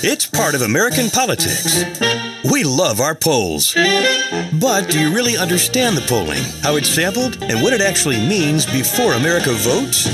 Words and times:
It's 0.00 0.26
part 0.26 0.54
of 0.54 0.62
American 0.62 1.10
politics. 1.10 1.82
We 2.48 2.62
love 2.62 3.00
our 3.00 3.16
polls. 3.16 3.74
But 3.74 4.88
do 4.88 5.00
you 5.00 5.12
really 5.12 5.36
understand 5.36 5.96
the 5.96 6.06
polling, 6.06 6.42
how 6.62 6.76
it's 6.76 6.88
sampled, 6.88 7.42
and 7.42 7.60
what 7.60 7.72
it 7.72 7.80
actually 7.80 8.16
means 8.16 8.64
before 8.64 9.14
America 9.14 9.52
votes? 9.54 10.06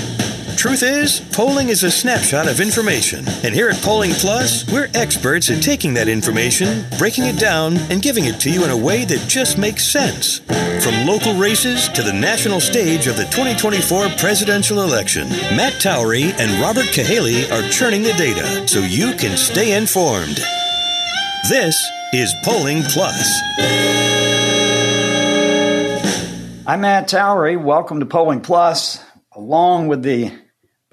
Truth 0.57 0.83
is, 0.83 1.21
polling 1.33 1.69
is 1.69 1.83
a 1.83 1.91
snapshot 1.91 2.49
of 2.49 2.59
information. 2.59 3.25
And 3.43 3.55
here 3.55 3.69
at 3.69 3.83
Polling 3.83 4.13
Plus, 4.13 4.71
we're 4.73 4.89
experts 4.95 5.51
at 5.51 5.63
taking 5.63 5.93
that 5.95 6.09
information, 6.09 6.87
breaking 6.99 7.25
it 7.25 7.39
down, 7.39 7.77
and 7.91 8.01
giving 8.01 8.25
it 8.25 8.41
to 8.41 8.51
you 8.51 8.65
in 8.65 8.71
a 8.71 8.77
way 8.77 9.05
that 9.05 9.29
just 9.29 9.59
makes 9.59 9.87
sense. 9.87 10.39
From 10.83 11.07
local 11.07 11.35
races 11.35 11.89
to 11.91 12.03
the 12.03 12.13
national 12.13 12.61
stage 12.61 13.07
of 13.07 13.17
the 13.17 13.25
2024 13.25 14.09
presidential 14.17 14.83
election, 14.83 15.29
Matt 15.55 15.83
Towery 15.83 16.33
and 16.39 16.61
Robert 16.63 16.87
Cahaly 16.87 17.51
are 17.53 17.69
churning 17.71 18.03
the 18.03 18.15
data 18.15 18.67
so 18.67 18.79
you 18.79 19.15
can 19.17 19.37
stay 19.37 19.77
informed. 19.77 20.39
This 21.51 21.77
is 22.15 22.33
Polling 22.43 22.83
Plus. 22.85 23.41
I'm 26.67 26.81
Matt 26.81 27.09
Towery. 27.09 27.57
Welcome 27.57 28.01
to 28.01 28.07
Polling 28.07 28.41
Plus, 28.41 29.05
along 29.37 29.89
with 29.89 30.03
the 30.03 30.33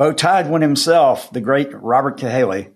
bow 0.02 0.12
tied 0.12 0.50
one 0.50 0.64
himself, 0.64 1.32
the 1.32 1.41
great 1.41 1.70
Robert 1.76 2.18
Cahaly. 2.18 2.72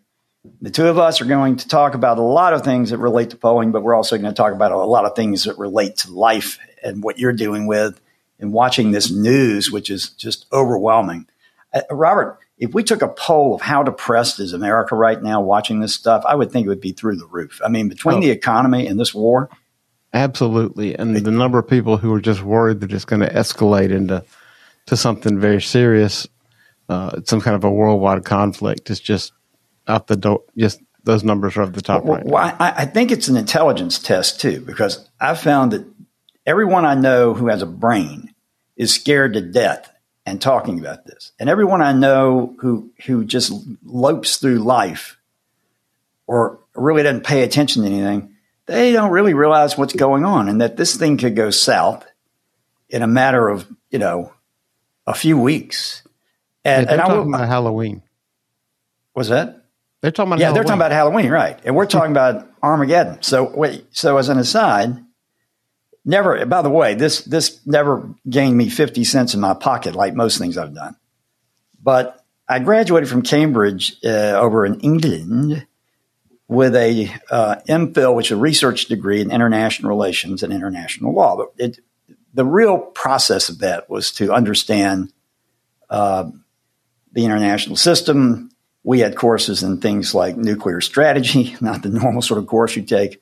The 0.62 0.70
two 0.70 0.86
of 0.86 1.00
us 1.00 1.22
are 1.22 1.26
going 1.26 1.56
to 1.56 1.68
talk 1.68 1.96
about 1.96 2.20
a 2.20 2.22
lot 2.22 2.54
of 2.54 2.64
things 2.64 2.92
that 2.92 3.00
relate 3.00 3.32
to 3.32 3.36
polling, 3.36 3.72
but 3.72 3.82
we're 3.82 3.96
also 3.96 4.16
going 4.16 4.32
to 4.32 4.38
talk 4.38 4.54
about 4.54 4.72
a 4.72 4.78
lot 4.78 5.06
of 5.06 5.16
things 5.16 5.46
that 5.46 5.58
relate 5.58 5.98
to 5.98 6.14
life 6.14 6.60
and 6.84 7.02
what 7.02 7.18
you're 7.18 7.34
doing 7.34 7.66
with 7.66 8.00
and 8.40 8.54
watching 8.54 8.92
this 8.92 9.10
news, 9.10 9.72
which 9.72 9.90
is 9.90 10.10
just 10.10 10.46
overwhelming. 10.54 11.26
Uh, 11.74 11.82
Robert, 11.90 12.38
if 12.60 12.76
we 12.76 12.84
took 12.84 13.02
a 13.02 13.08
poll 13.08 13.56
of 13.56 13.62
how 13.62 13.82
depressed 13.82 14.40
is 14.40 14.54
America 14.54 14.94
right 14.94 15.20
now 15.20 15.42
watching 15.42 15.80
this 15.80 15.96
stuff, 15.96 16.24
I 16.28 16.36
would 16.36 16.52
think 16.52 16.68
it 16.68 16.70
would 16.70 16.80
be 16.80 16.92
through 16.92 17.16
the 17.16 17.26
roof. 17.26 17.60
I 17.66 17.70
mean, 17.70 17.90
between 17.90 18.18
oh, 18.18 18.22
the 18.22 18.30
economy 18.30 18.86
and 18.86 19.00
this 19.00 19.16
war. 19.16 19.50
Absolutely. 20.14 20.94
And 20.94 21.16
the 21.16 21.32
number 21.32 21.58
of 21.58 21.68
people 21.68 21.98
who 21.98 22.14
are 22.14 22.22
just 22.22 22.44
worried 22.44 22.82
that 22.82 22.94
it's 22.94 23.04
going 23.04 23.22
to 23.22 23.34
escalate 23.34 23.90
into 23.90 24.24
to 24.86 24.96
something 24.96 25.40
very 25.40 25.64
serious 25.64 26.28
uh, 26.90 27.22
some 27.24 27.42
kind 27.42 27.56
of 27.56 27.64
a 27.64 27.72
worldwide 27.72 28.26
conflict 28.26 28.90
is 28.90 29.00
just 29.00 29.34
out 29.88 30.08
the 30.08 30.16
door. 30.16 30.44
Just 30.58 30.82
those 31.04 31.24
numbers 31.24 31.56
are 31.58 31.64
at 31.64 31.74
the 31.74 31.82
top 31.82 32.04
well, 32.04 32.18
right. 32.18 32.26
Well, 32.26 32.56
I, 32.60 32.74
I 32.78 32.86
think 32.86 33.12
it's 33.12 33.28
an 33.28 33.38
intelligence 33.38 34.00
test 34.00 34.42
too, 34.42 34.62
because 34.62 35.08
I 35.20 35.36
found 35.36 35.72
that 35.72 35.86
everyone 36.46 36.86
I 36.86 36.96
know 36.96 37.34
who 37.34 37.48
has 37.48 37.62
a 37.62 37.68
brain 37.68 38.34
is 38.76 38.94
scared 38.94 39.34
to 39.34 39.42
death 39.42 39.92
and 40.26 40.42
talking 40.42 40.80
about 40.80 41.06
this, 41.06 41.32
and 41.40 41.50
everyone 41.50 41.82
I 41.82 41.94
know 41.94 42.56
who 42.60 42.92
who 43.06 43.26
just 43.26 43.54
lopes 43.84 44.38
through 44.38 44.60
life 44.60 45.18
or 46.28 46.60
really 46.76 47.04
doesn't 47.04 47.24
pay 47.24 47.44
attention 47.44 47.84
to 47.84 47.88
anything, 47.88 48.36
they 48.66 48.92
don't 48.92 49.12
really 49.12 49.36
realize 49.36 49.78
what's 49.78 49.94
going 49.94 50.26
on, 50.26 50.50
and 50.50 50.62
that 50.62 50.78
this 50.78 50.96
thing 50.96 51.18
could 51.18 51.36
go 51.36 51.52
south 51.52 52.06
in 52.90 53.02
a 53.02 53.08
matter 53.08 53.48
of 53.48 53.68
you 53.90 54.00
know 54.00 54.34
a 55.08 55.14
few 55.14 55.38
weeks 55.38 56.02
and, 56.66 56.86
yeah, 56.86 56.94
and 56.94 57.02
I 57.02 57.08
talking 57.08 57.34
about 57.34 57.48
Halloween. 57.48 58.02
Was 59.16 59.30
that? 59.30 59.66
They're 60.02 60.12
talking 60.12 60.30
about 60.30 60.40
yeah, 60.40 60.48
Halloween. 60.48 60.56
they're 60.56 60.64
talking 60.64 60.80
about 60.80 60.92
Halloween, 60.92 61.30
right? 61.30 61.60
And 61.64 61.76
we're 61.76 61.86
talking 61.86 62.12
about 62.12 62.48
Armageddon. 62.62 63.22
So 63.22 63.56
wait, 63.56 63.88
so 63.92 64.18
as 64.18 64.30
an 64.30 64.38
aside, 64.38 65.04
never. 66.04 66.46
By 66.46 66.62
the 66.62 66.70
way, 66.70 66.96
this 66.96 67.22
this 67.22 67.66
never 67.66 68.10
gained 68.28 68.58
me 68.58 68.70
fifty 68.70 69.04
cents 69.04 69.34
in 69.34 69.40
my 69.40 69.54
pocket 69.54 69.96
like 69.96 70.14
most 70.14 70.38
things 70.38 70.58
I've 70.58 70.76
done. 70.76 70.96
But 71.82 72.24
I 72.48 72.60
graduated 72.60 73.10
from 73.10 73.22
Cambridge 73.22 73.96
uh, 74.04 74.40
over 74.40 74.66
in 74.66 74.80
England 74.82 75.66
with 76.48 76.76
a 76.76 77.12
uh, 77.32 77.56
MPhil, 77.68 78.16
which 78.16 78.28
is 78.28 78.38
a 78.38 78.38
research 78.38 78.86
degree 78.86 79.22
in 79.22 79.32
international 79.32 79.90
relations 79.90 80.44
and 80.44 80.52
international 80.52 81.14
law. 81.14 81.38
But 81.38 81.54
it, 81.58 81.80
the 82.34 82.46
real 82.46 82.80
process 82.80 83.50
of 83.50 83.60
that 83.60 83.90
was 83.90 84.12
to 84.14 84.34
understand. 84.34 85.14
Uh, 85.90 86.32
the 87.16 87.26
international 87.26 87.78
system. 87.78 88.52
We 88.84 89.00
had 89.00 89.16
courses 89.16 89.64
in 89.64 89.80
things 89.80 90.14
like 90.14 90.38
nuclear 90.38 90.82
strategy, 90.82 91.56
not 91.62 91.82
the 91.82 91.90
normal 91.90 92.22
sort 92.22 92.38
of 92.38 92.46
course 92.46 92.76
you 92.76 92.84
take. 92.84 93.20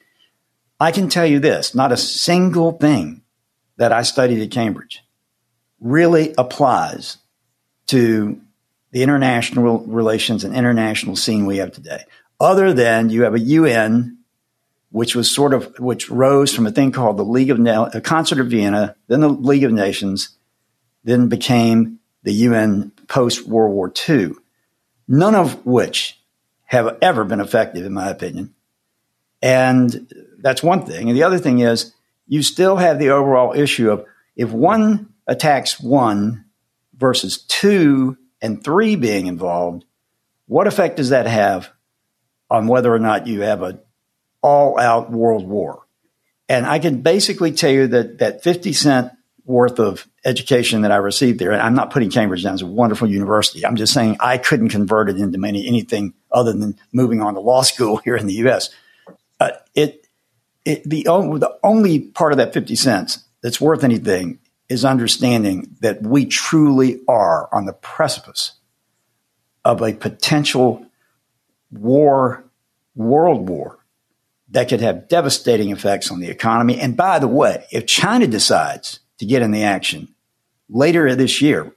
I 0.80 0.92
can 0.92 1.08
tell 1.08 1.26
you 1.26 1.40
this 1.40 1.74
not 1.74 1.94
a 1.94 1.98
single 1.98 2.74
thing 2.74 3.22
that 3.78 3.94
I 3.94 4.02
studied 4.02 4.42
at 4.42 4.52
Cambridge 4.52 5.02
really 5.80 6.34
applies 6.38 7.18
to 7.88 8.42
the 8.92 9.04
international 9.04 9.80
relations 9.80 10.44
and 10.44 10.56
international 10.56 11.16
scene 11.16 11.46
we 11.46 11.58
have 11.58 11.72
today, 11.72 12.04
other 12.40 12.74
than 12.74 13.10
you 13.10 13.24
have 13.24 13.34
a 13.34 13.40
UN, 13.40 14.20
which 14.92 15.16
was 15.16 15.30
sort 15.30 15.54
of, 15.54 15.80
which 15.80 16.10
rose 16.10 16.54
from 16.54 16.68
a 16.68 16.72
thing 16.72 16.92
called 16.92 17.18
the 17.18 17.24
League 17.24 17.50
of, 17.50 17.60
Na- 17.60 17.90
Concert 18.02 18.40
of 18.40 18.48
Vienna, 18.48 18.96
then 19.08 19.22
the 19.22 19.30
League 19.30 19.64
of 19.64 19.72
Nations, 19.72 20.38
then 21.04 21.28
became 21.28 22.00
the 22.22 22.34
UN 22.34 22.92
post 23.14 23.46
World 23.48 23.76
War 23.76 23.94
II, 24.10 24.32
none 25.08 25.36
of 25.36 25.64
which 25.68 26.20
have 26.66 26.98
ever 27.00 27.24
been 27.24 27.40
effective, 27.40 27.86
in 27.86 27.94
my 27.94 28.10
opinion. 28.10 28.56
And 29.40 30.12
that's 30.40 30.64
one 30.64 30.84
thing. 30.84 31.10
And 31.10 31.16
the 31.16 31.22
other 31.22 31.38
thing 31.38 31.60
is, 31.60 31.94
you 32.28 32.42
still 32.42 32.78
have 32.78 32.98
the 32.98 33.12
overall 33.12 33.54
issue 33.54 33.92
of 33.92 34.04
if 34.36 34.50
one 34.50 35.14
attacks 35.28 35.80
one 35.80 36.46
versus 36.98 37.44
two 37.44 38.18
and 38.42 38.64
three 38.64 38.96
being 38.96 39.28
involved, 39.28 39.86
what 40.48 40.66
effect 40.66 40.98
does 40.98 41.10
that 41.10 41.28
have 41.28 41.70
on 42.50 42.66
whether 42.66 42.92
or 42.92 43.00
not 43.00 43.28
you 43.28 43.42
have 43.42 43.62
an 43.62 43.80
all 44.42 44.80
out 44.80 45.12
world 45.12 45.48
war? 45.48 45.84
And 46.50 46.66
I 46.66 46.80
can 46.80 47.02
basically 47.02 47.52
tell 47.52 47.72
you 47.72 47.86
that 47.90 48.18
that 48.18 48.42
50 48.42 48.74
cent 48.74 49.12
worth 49.46 49.80
of 49.80 50.08
education 50.24 50.82
that 50.82 50.92
I 50.92 50.98
received 50.98 51.40
there. 51.40 51.52
And 51.52 51.62
I'm 51.62 51.76
not 51.76 51.92
putting 51.92 52.10
Cambridge 52.10 52.44
down 52.44 52.54
as 52.54 52.62
a 52.62 52.66
wonderful 52.66 53.10
university. 53.10 53.66
I'm 53.66 53.76
just 53.76 53.94
saying 53.94 54.18
I 54.20 54.38
couldn't 54.38 54.70
convert 54.70 55.10
it 55.10 55.18
into 55.18 55.38
many, 55.38 55.68
anything 55.68 56.14
other 56.32 56.54
than 56.54 56.80
moving 56.94 57.22
on 57.22 57.34
to 57.34 57.40
law 57.40 57.62
school 57.62 57.98
here 58.06 58.16
in 58.16 58.28
the 58.28 58.36
U.S. 58.36 58.70
Uh, 59.40 59.52
it, 59.76 60.08
it, 60.66 60.84
the, 60.86 61.04
the 61.04 61.58
only 61.64 62.00
part 62.00 62.32
of 62.32 62.38
that 62.38 62.54
50 62.54 62.76
cents 62.76 63.24
that's 63.42 63.60
worth 63.60 63.84
anything 63.84 64.40
is 64.70 64.86
understanding 64.86 65.76
that 65.82 66.02
we 66.02 66.26
truly 66.26 67.02
are 67.08 67.54
on 67.54 67.66
the 67.66 67.74
precipice 67.74 68.54
of 69.66 69.82
a 69.82 69.94
potential 69.94 70.86
war, 71.70 72.46
world 72.96 73.50
war, 73.50 73.80
that 74.50 74.70
could 74.70 74.82
have 74.82 75.10
devastating 75.10 75.72
effects 75.72 76.12
on 76.12 76.20
the 76.20 76.30
economy. 76.30 76.80
And 76.80 76.96
by 76.96 77.20
the 77.20 77.28
way, 77.28 77.66
if 77.72 77.88
China 77.88 78.28
decides 78.28 79.00
to 79.24 79.30
get 79.30 79.42
in 79.42 79.52
the 79.52 79.64
action 79.64 80.14
later 80.70 81.16
this 81.16 81.42
year, 81.42 81.74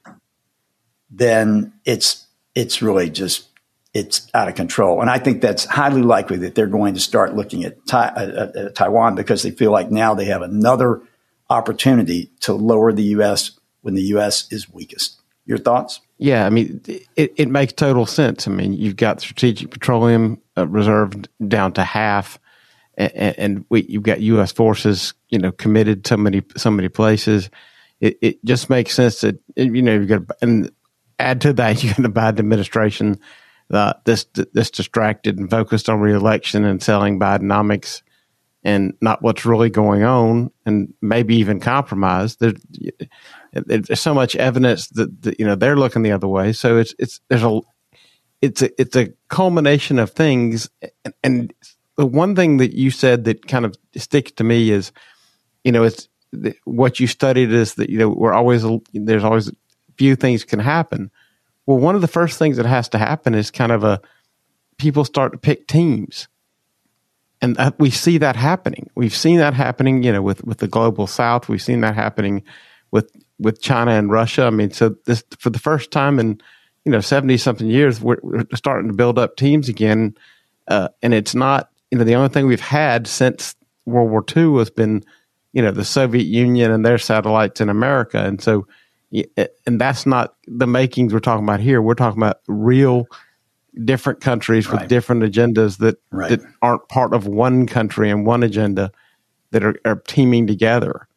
then 1.10 1.72
it's 1.84 2.26
it's 2.54 2.82
really 2.82 3.08
just 3.08 3.48
it's 3.94 4.28
out 4.34 4.48
of 4.48 4.54
control. 4.54 5.00
And 5.00 5.08
I 5.08 5.18
think 5.18 5.40
that's 5.40 5.64
highly 5.64 6.02
likely 6.02 6.38
that 6.38 6.54
they're 6.54 6.66
going 6.66 6.94
to 6.94 7.00
start 7.00 7.34
looking 7.34 7.64
at, 7.64 7.78
uh, 7.90 7.96
uh, 7.96 8.68
Taiwan 8.70 9.14
because 9.14 9.42
they 9.42 9.50
feel 9.50 9.70
like 9.70 9.90
now 9.90 10.14
they 10.14 10.26
have 10.26 10.42
another 10.42 11.00
opportunity 11.48 12.30
to 12.40 12.52
lower 12.52 12.92
the 12.92 13.04
U.S. 13.04 13.52
when 13.80 13.94
the 13.94 14.02
U.S. 14.02 14.52
is 14.52 14.68
weakest. 14.68 15.18
Your 15.46 15.56
thoughts? 15.56 16.00
Yeah, 16.18 16.44
I 16.44 16.50
mean, 16.50 16.82
it, 16.86 17.32
it 17.36 17.48
makes 17.48 17.72
total 17.72 18.04
sense. 18.04 18.48
I 18.48 18.50
mean, 18.50 18.72
you've 18.74 18.96
got 18.96 19.20
strategic 19.20 19.70
petroleum 19.70 20.42
uh, 20.58 20.66
reserve 20.66 21.14
down 21.46 21.72
to 21.74 21.84
half 21.84 22.38
and, 22.96 23.38
and 23.38 23.64
we, 23.68 23.84
you've 23.88 24.02
got 24.02 24.20
U.S. 24.20 24.52
forces, 24.52 25.14
you 25.28 25.38
know, 25.38 25.52
committed 25.52 26.06
so 26.06 26.16
many 26.16 26.42
so 26.56 26.70
many 26.70 26.88
places. 26.88 27.50
It, 28.00 28.18
it 28.20 28.44
just 28.44 28.68
makes 28.68 28.94
sense 28.94 29.20
that 29.22 29.38
you 29.56 29.82
know 29.82 29.94
you've 29.94 30.08
got 30.08 30.22
and 30.42 30.70
add 31.18 31.40
to 31.42 31.52
that 31.54 31.82
you 31.82 31.90
got 31.90 32.02
the 32.02 32.08
Biden 32.08 32.38
administration 32.38 33.18
uh, 33.72 33.94
this 34.04 34.26
this 34.52 34.70
distracted 34.70 35.38
and 35.38 35.50
focused 35.50 35.88
on 35.88 36.00
reelection 36.00 36.64
and 36.64 36.82
selling 36.82 37.18
Bidenomics 37.18 38.02
and 38.62 38.94
not 39.00 39.22
what's 39.22 39.46
really 39.46 39.70
going 39.70 40.02
on 40.02 40.50
and 40.64 40.92
maybe 41.00 41.36
even 41.36 41.60
compromise. 41.60 42.36
There, 42.36 42.52
there's 43.52 44.00
so 44.00 44.12
much 44.12 44.34
evidence 44.34 44.88
that, 44.88 45.22
that, 45.22 45.38
you 45.38 45.46
know 45.46 45.54
they're 45.54 45.76
looking 45.76 46.02
the 46.02 46.12
other 46.12 46.28
way. 46.28 46.52
So 46.52 46.78
it's 46.78 46.94
it's 46.98 47.20
there's 47.28 47.42
a 47.42 47.60
it's 48.40 48.62
a 48.62 48.80
it's 48.80 48.96
a 48.96 49.12
culmination 49.28 49.98
of 49.98 50.10
things 50.10 50.68
and, 51.04 51.14
and 51.22 51.54
the 51.96 52.06
one 52.06 52.36
thing 52.36 52.58
that 52.58 52.74
you 52.74 52.90
said 52.90 53.24
that 53.24 53.46
kind 53.46 53.64
of 53.64 53.74
sticks 53.96 54.32
to 54.32 54.44
me 54.44 54.70
is, 54.70 54.92
you 55.64 55.72
know, 55.72 55.82
it's 55.82 56.08
what 56.64 57.00
you 57.00 57.06
studied 57.06 57.52
is 57.52 57.74
that 57.74 57.88
you 57.88 57.98
know 57.98 58.08
we're 58.08 58.34
always 58.34 58.64
there's 58.92 59.24
always 59.24 59.48
a 59.48 59.52
few 59.96 60.16
things 60.16 60.44
can 60.44 60.58
happen. 60.58 61.10
Well, 61.64 61.78
one 61.78 61.94
of 61.94 62.00
the 62.00 62.08
first 62.08 62.38
things 62.38 62.58
that 62.58 62.66
has 62.66 62.88
to 62.90 62.98
happen 62.98 63.34
is 63.34 63.50
kind 63.50 63.72
of 63.72 63.82
a 63.82 64.00
people 64.78 65.04
start 65.04 65.32
to 65.32 65.38
pick 65.38 65.66
teams, 65.66 66.28
and 67.40 67.56
we 67.78 67.90
see 67.90 68.18
that 68.18 68.36
happening. 68.36 68.90
We've 68.94 69.14
seen 69.14 69.38
that 69.38 69.54
happening, 69.54 70.02
you 70.02 70.12
know, 70.12 70.22
with 70.22 70.44
with 70.44 70.58
the 70.58 70.68
global 70.68 71.06
South. 71.06 71.48
We've 71.48 71.62
seen 71.62 71.80
that 71.80 71.94
happening 71.94 72.42
with 72.90 73.10
with 73.38 73.60
China 73.62 73.92
and 73.92 74.10
Russia. 74.10 74.44
I 74.44 74.50
mean, 74.50 74.70
so 74.70 74.96
this 75.06 75.24
for 75.38 75.50
the 75.50 75.58
first 75.58 75.90
time 75.90 76.18
in 76.18 76.40
you 76.84 76.92
know 76.92 77.00
seventy 77.00 77.38
something 77.38 77.68
years, 77.68 78.00
we're, 78.00 78.20
we're 78.22 78.44
starting 78.54 78.90
to 78.90 78.96
build 78.96 79.18
up 79.18 79.36
teams 79.36 79.68
again 79.68 80.14
uh, 80.68 80.88
and 81.02 81.14
it's 81.14 81.34
not. 81.34 81.70
You 81.90 81.98
know, 81.98 82.04
the 82.04 82.14
only 82.14 82.28
thing 82.28 82.46
we've 82.46 82.60
had 82.60 83.06
since 83.06 83.54
World 83.84 84.10
War 84.10 84.24
II 84.36 84.58
has 84.58 84.70
been, 84.70 85.04
you 85.52 85.62
know, 85.62 85.70
the 85.70 85.84
Soviet 85.84 86.24
Union 86.24 86.70
and 86.70 86.84
their 86.84 86.98
satellites 86.98 87.60
in 87.60 87.68
America, 87.68 88.24
and 88.24 88.42
so, 88.42 88.66
and 89.66 89.80
that's 89.80 90.04
not 90.04 90.34
the 90.46 90.66
makings 90.66 91.12
we're 91.12 91.20
talking 91.20 91.44
about 91.44 91.60
here. 91.60 91.80
We're 91.80 91.94
talking 91.94 92.20
about 92.20 92.40
real 92.48 93.06
different 93.84 94.20
countries 94.20 94.66
right. 94.68 94.80
with 94.80 94.88
different 94.88 95.22
agendas 95.22 95.78
that 95.78 95.98
right. 96.10 96.30
that 96.30 96.40
aren't 96.62 96.88
part 96.88 97.14
of 97.14 97.26
one 97.26 97.66
country 97.66 98.10
and 98.10 98.26
one 98.26 98.42
agenda 98.42 98.90
that 99.50 99.64
are, 99.64 99.76
are 99.84 99.96
teaming 100.06 100.46
together. 100.46 101.08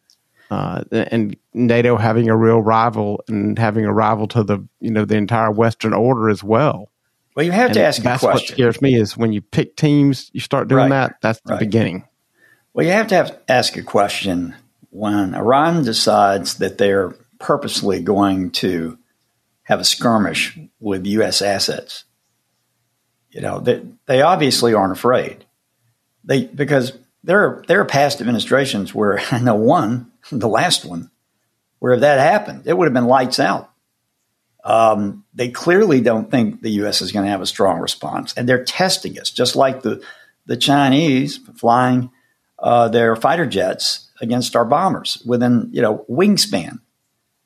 Uh, 0.51 0.83
and 0.92 1.36
NATO 1.54 1.95
having 1.95 2.27
a 2.27 2.36
real 2.36 2.62
rival 2.62 3.24
and 3.27 3.57
having 3.60 3.86
a 3.86 3.94
rival 3.94 4.27
to 4.30 4.44
the 4.44 4.65
you 4.80 4.89
know 4.89 5.06
the 5.06 5.15
entire 5.15 5.51
Western 5.51 5.94
order 5.94 6.30
as 6.30 6.44
well. 6.44 6.89
Well, 7.39 7.45
you 7.45 7.53
have 7.53 7.68
and 7.68 7.75
to 7.75 7.83
ask 7.86 8.03
that's 8.03 8.21
a 8.21 8.25
question. 8.25 8.51
What 8.51 8.57
scares 8.57 8.81
me 8.81 8.95
is 8.95 9.15
when 9.15 9.31
you 9.31 9.39
pick 9.39 9.77
teams, 9.77 10.30
you 10.33 10.41
start 10.41 10.68
doing 10.68 10.89
right. 10.89 11.07
that. 11.07 11.21
That's 11.21 11.39
the 11.45 11.53
right. 11.53 11.59
beginning. 11.62 12.06
Well, 12.74 12.86
you 12.86 12.91
have 12.91 13.07
to 13.07 13.15
have, 13.15 13.39
ask 13.47 13.77
a 13.77 13.81
question 13.81 14.56
when 14.89 15.33
Iran 15.33 15.86
decides 15.86 16.56
that 16.56 16.77
they're 16.77 17.15
purposely 17.39 18.01
going 18.01 18.51
to 18.51 19.00
have 19.63 19.80
a 19.80 19.86
skirmish 19.86 20.59
with 20.81 21.06
U.S. 21.06 21.41
assets. 21.41 22.03
You 23.31 23.39
know, 23.39 23.62
they, 23.62 23.83
they 24.06 24.21
obviously 24.21 24.74
aren't 24.74 24.91
afraid. 24.91 25.45
They 26.25 26.44
because 26.44 26.91
there 27.24 27.63
there 27.69 27.80
are 27.80 27.86
past 27.86 28.19
administrations 28.19 28.94
where 28.94 29.21
I 29.31 29.39
know 29.39 29.56
one, 29.56 30.12
the 30.30 30.50
last 30.50 30.83
one, 30.83 31.09
where 31.77 31.94
if 31.94 32.01
that 32.01 32.19
happened, 32.19 32.63
it 32.65 32.77
would 32.77 32.88
have 32.88 32.94
been 32.94 33.07
lights 33.07 33.39
out. 33.39 33.71
Um, 34.69 35.25
they 35.33 35.50
clearly 35.50 36.00
don't 36.00 36.30
think 36.30 36.62
the 36.62 36.69
U.S. 36.83 37.01
is 37.01 37.12
going 37.12 37.25
to 37.25 37.31
have 37.31 37.42
a 37.42 37.48
strong 37.48 37.80
response, 37.80 38.36
and 38.36 38.48
they're 38.48 38.63
testing 38.63 39.19
us, 39.19 39.31
just 39.31 39.56
like 39.56 39.81
the 39.81 40.04
the 40.45 40.56
Chinese 40.56 41.38
flying 41.57 42.12
uh, 42.60 42.88
their 42.88 43.16
fighter 43.16 43.48
jets 43.48 44.12
against 44.21 44.56
our 44.56 44.66
bombers 44.66 45.24
within 45.25 45.69
you 45.71 45.81
know 45.81 46.06
wingspan. 46.07 46.81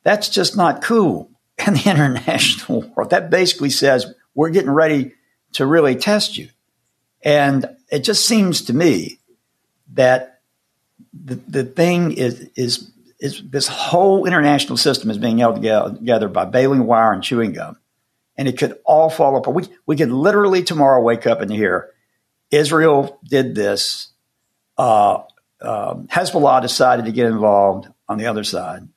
That's 0.04 0.28
just 0.28 0.58
not 0.58 0.82
cool 0.82 1.32
in 1.66 1.76
the 1.76 1.84
international 1.90 2.82
world. 2.94 3.12
That 3.12 3.30
basically 3.30 3.70
says 3.70 4.14
we're 4.36 4.50
getting 4.50 4.72
ready 4.72 5.14
to 5.54 5.66
really 5.66 5.96
test 5.96 6.38
you, 6.38 6.50
and 7.24 7.74
it 7.90 8.04
just 8.04 8.26
seems 8.26 8.64
to 8.64 8.74
me 8.74 9.20
that 9.94 10.42
the, 11.14 11.36
the 11.36 11.64
thing 11.64 12.12
is 12.12 12.50
is 12.58 12.92
is 13.24 13.42
this 13.50 13.70
whole 13.70 14.26
international 14.26 14.76
system 14.76 15.10
is 15.10 15.18
being 15.18 15.38
held 15.38 15.56
together 15.56 16.28
by 16.28 16.44
baling 16.44 16.86
wire 16.86 17.14
and 17.14 17.24
chewing 17.24 17.54
gum, 17.54 17.78
and 18.38 18.50
it 18.50 18.58
could 18.58 18.78
all 18.84 19.10
fall 19.10 19.38
apart. 19.38 19.56
We 19.56 19.64
we 19.86 19.96
could 19.96 20.12
literally 20.12 20.62
tomorrow 20.62 21.02
wake 21.02 21.26
up 21.26 21.40
and 21.40 21.50
hear 21.50 21.90
Israel 22.52 23.20
did 23.24 23.56
this. 23.56 24.10
Uh, 24.78 25.24
uh, 25.62 25.96
Hezbollah 25.96 26.62
decided 26.62 27.06
to 27.06 27.14
get 27.14 27.28
involved 27.28 27.88
on 28.10 28.18
the 28.18 28.26
other 28.26 28.44
side. 28.44 28.90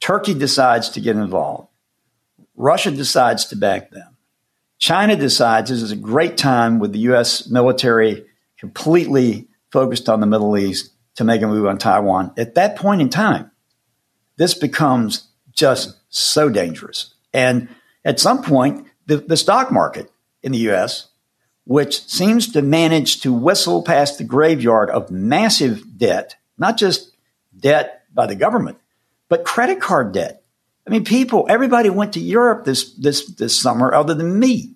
Turkey 0.00 0.32
decides 0.32 0.88
to 0.90 1.00
get 1.00 1.16
involved. 1.16 1.68
Russia 2.56 2.90
decides 2.90 3.44
to 3.46 3.56
back 3.56 3.90
them. 3.90 4.16
China 4.78 5.16
decides 5.16 5.68
this 5.68 5.82
is 5.82 5.92
a 5.92 5.96
great 5.96 6.38
time 6.38 6.78
with 6.78 6.92
the 6.92 7.00
U.S. 7.00 7.46
military 7.50 8.24
completely 8.58 9.48
focused 9.70 10.08
on 10.08 10.20
the 10.20 10.26
Middle 10.26 10.56
East 10.56 10.92
to 11.16 11.24
make 11.24 11.42
a 11.42 11.46
move 11.46 11.66
on 11.66 11.76
Taiwan. 11.76 12.32
At 12.38 12.54
that 12.54 12.76
point 12.76 13.02
in 13.02 13.10
time, 13.10 13.49
this 14.40 14.54
becomes 14.54 15.28
just 15.52 15.98
so 16.08 16.48
dangerous. 16.48 17.12
And 17.34 17.68
at 18.06 18.18
some 18.18 18.42
point, 18.42 18.86
the, 19.04 19.18
the 19.18 19.36
stock 19.36 19.70
market 19.70 20.10
in 20.42 20.52
the 20.52 20.70
US, 20.70 21.08
which 21.64 22.06
seems 22.08 22.50
to 22.52 22.62
manage 22.62 23.20
to 23.20 23.34
whistle 23.34 23.82
past 23.82 24.16
the 24.16 24.24
graveyard 24.24 24.88
of 24.88 25.10
massive 25.10 25.98
debt, 25.98 26.36
not 26.56 26.78
just 26.78 27.12
debt 27.54 28.04
by 28.14 28.26
the 28.26 28.34
government, 28.34 28.78
but 29.28 29.44
credit 29.44 29.78
card 29.78 30.12
debt. 30.12 30.42
I 30.86 30.90
mean, 30.90 31.04
people, 31.04 31.44
everybody 31.50 31.90
went 31.90 32.14
to 32.14 32.20
Europe 32.20 32.64
this, 32.64 32.94
this, 32.94 33.26
this 33.34 33.60
summer 33.60 33.92
other 33.92 34.14
than 34.14 34.38
me. 34.38 34.74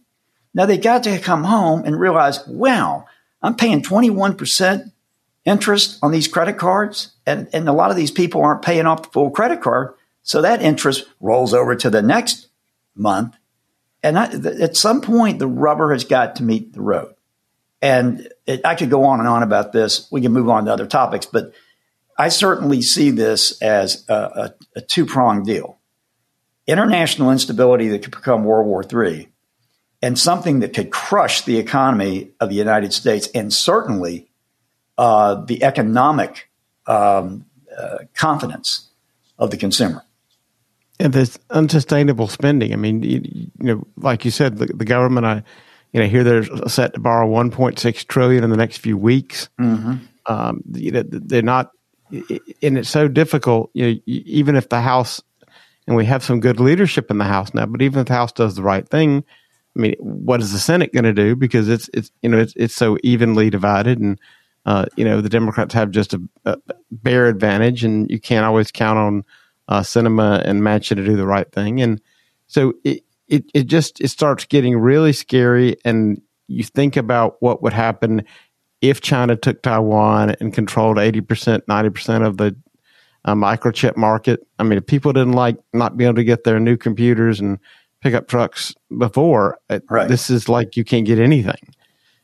Now 0.52 0.66
they 0.66 0.76
got 0.76 1.04
to 1.04 1.18
come 1.18 1.44
home 1.44 1.84
and 1.86 1.98
realize, 1.98 2.46
wow, 2.46 3.06
I'm 3.40 3.56
paying 3.56 3.80
21% 3.80 4.92
interest 5.44 5.98
on 6.02 6.10
these 6.10 6.28
credit 6.28 6.58
cards. 6.58 7.12
And, 7.26 7.48
and 7.52 7.68
a 7.68 7.72
lot 7.72 7.90
of 7.90 7.96
these 7.96 8.10
people 8.10 8.42
aren't 8.42 8.62
paying 8.62 8.86
off 8.86 9.02
the 9.02 9.10
full 9.10 9.30
credit 9.30 9.60
card. 9.60 9.94
So 10.22 10.42
that 10.42 10.62
interest 10.62 11.04
rolls 11.20 11.52
over 11.52 11.76
to 11.76 11.90
the 11.90 12.02
next 12.02 12.48
month. 12.94 13.36
And 14.02 14.18
I, 14.18 14.24
at 14.60 14.76
some 14.76 15.00
point, 15.00 15.38
the 15.38 15.46
rubber 15.46 15.92
has 15.92 16.04
got 16.04 16.36
to 16.36 16.42
meet 16.42 16.72
the 16.72 16.82
road. 16.82 17.14
And 17.80 18.28
it, 18.46 18.62
I 18.64 18.74
could 18.74 18.90
go 18.90 19.04
on 19.04 19.20
and 19.20 19.28
on 19.28 19.42
about 19.42 19.72
this. 19.72 20.08
We 20.10 20.20
can 20.20 20.32
move 20.32 20.48
on 20.48 20.64
to 20.64 20.72
other 20.72 20.86
topics, 20.86 21.26
but 21.26 21.52
I 22.16 22.28
certainly 22.28 22.80
see 22.80 23.10
this 23.10 23.60
as 23.60 24.04
a, 24.08 24.14
a, 24.14 24.54
a 24.76 24.80
two 24.80 25.06
pronged 25.06 25.46
deal 25.46 25.78
international 26.66 27.30
instability 27.30 27.88
that 27.88 28.02
could 28.02 28.10
become 28.10 28.44
World 28.44 28.66
War 28.66 28.82
III 28.82 29.28
and 30.00 30.18
something 30.18 30.60
that 30.60 30.72
could 30.72 30.90
crush 30.90 31.42
the 31.42 31.58
economy 31.58 32.30
of 32.40 32.48
the 32.48 32.54
United 32.54 32.92
States 32.92 33.28
and 33.34 33.52
certainly 33.52 34.30
uh, 34.98 35.34
the 35.44 35.62
economic 35.62 36.50
um, 36.86 37.46
uh, 37.76 37.98
confidence 38.14 38.88
of 39.38 39.50
the 39.50 39.56
consumer. 39.56 40.04
And 41.00 41.12
this 41.12 41.38
unsustainable 41.50 42.28
spending. 42.28 42.72
I 42.72 42.76
mean, 42.76 43.02
you, 43.02 43.20
you 43.24 43.50
know, 43.58 43.86
like 43.96 44.24
you 44.24 44.30
said, 44.30 44.58
the, 44.58 44.66
the, 44.66 44.84
government. 44.84 45.26
I, 45.26 45.42
you 45.92 46.00
know, 46.00 46.06
here 46.06 46.22
they're 46.22 46.68
set 46.68 46.94
to 46.94 47.00
borrow 47.00 47.28
1.6 47.28 48.06
trillion 48.06 48.44
in 48.44 48.50
the 48.50 48.56
next 48.56 48.78
few 48.78 48.96
weeks. 48.96 49.48
Mm-hmm. 49.60 49.94
Um, 50.26 50.62
you 50.72 50.92
know, 50.92 51.02
they're 51.04 51.42
not, 51.42 51.72
and 52.10 52.78
it's 52.78 52.88
so 52.88 53.08
difficult. 53.08 53.70
You 53.74 53.94
know, 53.94 54.00
even 54.06 54.54
if 54.54 54.68
the 54.68 54.80
House, 54.80 55.20
and 55.86 55.96
we 55.96 56.04
have 56.04 56.22
some 56.22 56.38
good 56.38 56.60
leadership 56.60 57.10
in 57.10 57.18
the 57.18 57.24
House 57.24 57.52
now, 57.54 57.66
but 57.66 57.82
even 57.82 58.00
if 58.00 58.06
the 58.06 58.14
House 58.14 58.32
does 58.32 58.54
the 58.54 58.62
right 58.62 58.88
thing, 58.88 59.24
I 59.76 59.80
mean, 59.80 59.94
what 59.98 60.40
is 60.40 60.52
the 60.52 60.58
Senate 60.58 60.92
going 60.92 61.04
to 61.04 61.12
do? 61.12 61.34
Because 61.34 61.68
it's 61.68 61.90
it's 61.92 62.12
you 62.22 62.28
know 62.28 62.38
it's 62.38 62.54
it's 62.56 62.74
so 62.74 62.96
evenly 63.02 63.50
divided, 63.50 63.98
and 63.98 64.18
uh, 64.66 64.86
you 64.96 65.04
know 65.04 65.20
the 65.20 65.28
Democrats 65.28 65.74
have 65.74 65.90
just 65.90 66.14
a, 66.14 66.20
a, 66.44 66.56
bare 66.90 67.26
advantage, 67.26 67.84
and 67.84 68.10
you 68.10 68.20
can't 68.20 68.44
always 68.44 68.70
count 68.70 68.98
on 68.98 69.24
uh, 69.68 69.80
Sinema 69.80 70.42
and 70.44 70.62
Manchin 70.62 70.96
to 70.96 71.04
do 71.04 71.16
the 71.16 71.26
right 71.26 71.50
thing, 71.52 71.80
and 71.80 72.00
so 72.46 72.74
it, 72.84 73.02
it 73.28 73.44
it 73.54 73.66
just 73.66 74.00
it 74.00 74.08
starts 74.08 74.44
getting 74.44 74.76
really 74.78 75.12
scary, 75.12 75.76
and 75.84 76.20
you 76.48 76.64
think 76.64 76.96
about 76.96 77.36
what 77.40 77.62
would 77.62 77.72
happen 77.72 78.24
if 78.80 79.00
China 79.00 79.36
took 79.36 79.62
Taiwan 79.62 80.36
and 80.40 80.52
controlled 80.52 80.98
eighty 80.98 81.20
percent, 81.20 81.64
ninety 81.68 81.90
percent 81.90 82.24
of 82.24 82.36
the 82.36 82.56
uh, 83.24 83.34
microchip 83.34 83.96
market. 83.96 84.46
I 84.58 84.62
mean, 84.62 84.78
if 84.78 84.86
people 84.86 85.12
didn't 85.12 85.32
like 85.32 85.56
not 85.72 85.96
being 85.96 86.08
able 86.08 86.16
to 86.16 86.24
get 86.24 86.44
their 86.44 86.60
new 86.60 86.76
computers 86.76 87.40
and 87.40 87.58
pickup 88.04 88.28
trucks 88.28 88.74
before. 88.98 89.58
Right. 89.88 90.06
This 90.06 90.30
is 90.30 90.48
like 90.48 90.76
you 90.76 90.84
can't 90.84 91.06
get 91.06 91.18
anything. 91.18 91.74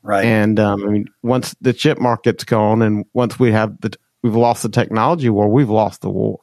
Right. 0.03 0.25
And 0.25 0.59
um, 0.59 0.83
I 0.83 0.87
mean, 0.87 1.09
once 1.23 1.55
the 1.61 1.73
chip 1.73 1.99
market's 1.99 2.45
gone, 2.45 2.83
and 2.83 3.05
once 3.13 3.39
we 3.39 3.53
have 3.53 3.81
the 3.81 3.97
we've 4.23 4.37
lost 4.37 4.63
the 4.63 4.69
technology 4.69 5.29
war, 5.29 5.49
we've 5.49 5.71
lost 5.71 6.01
the 6.01 6.11
war. 6.11 6.41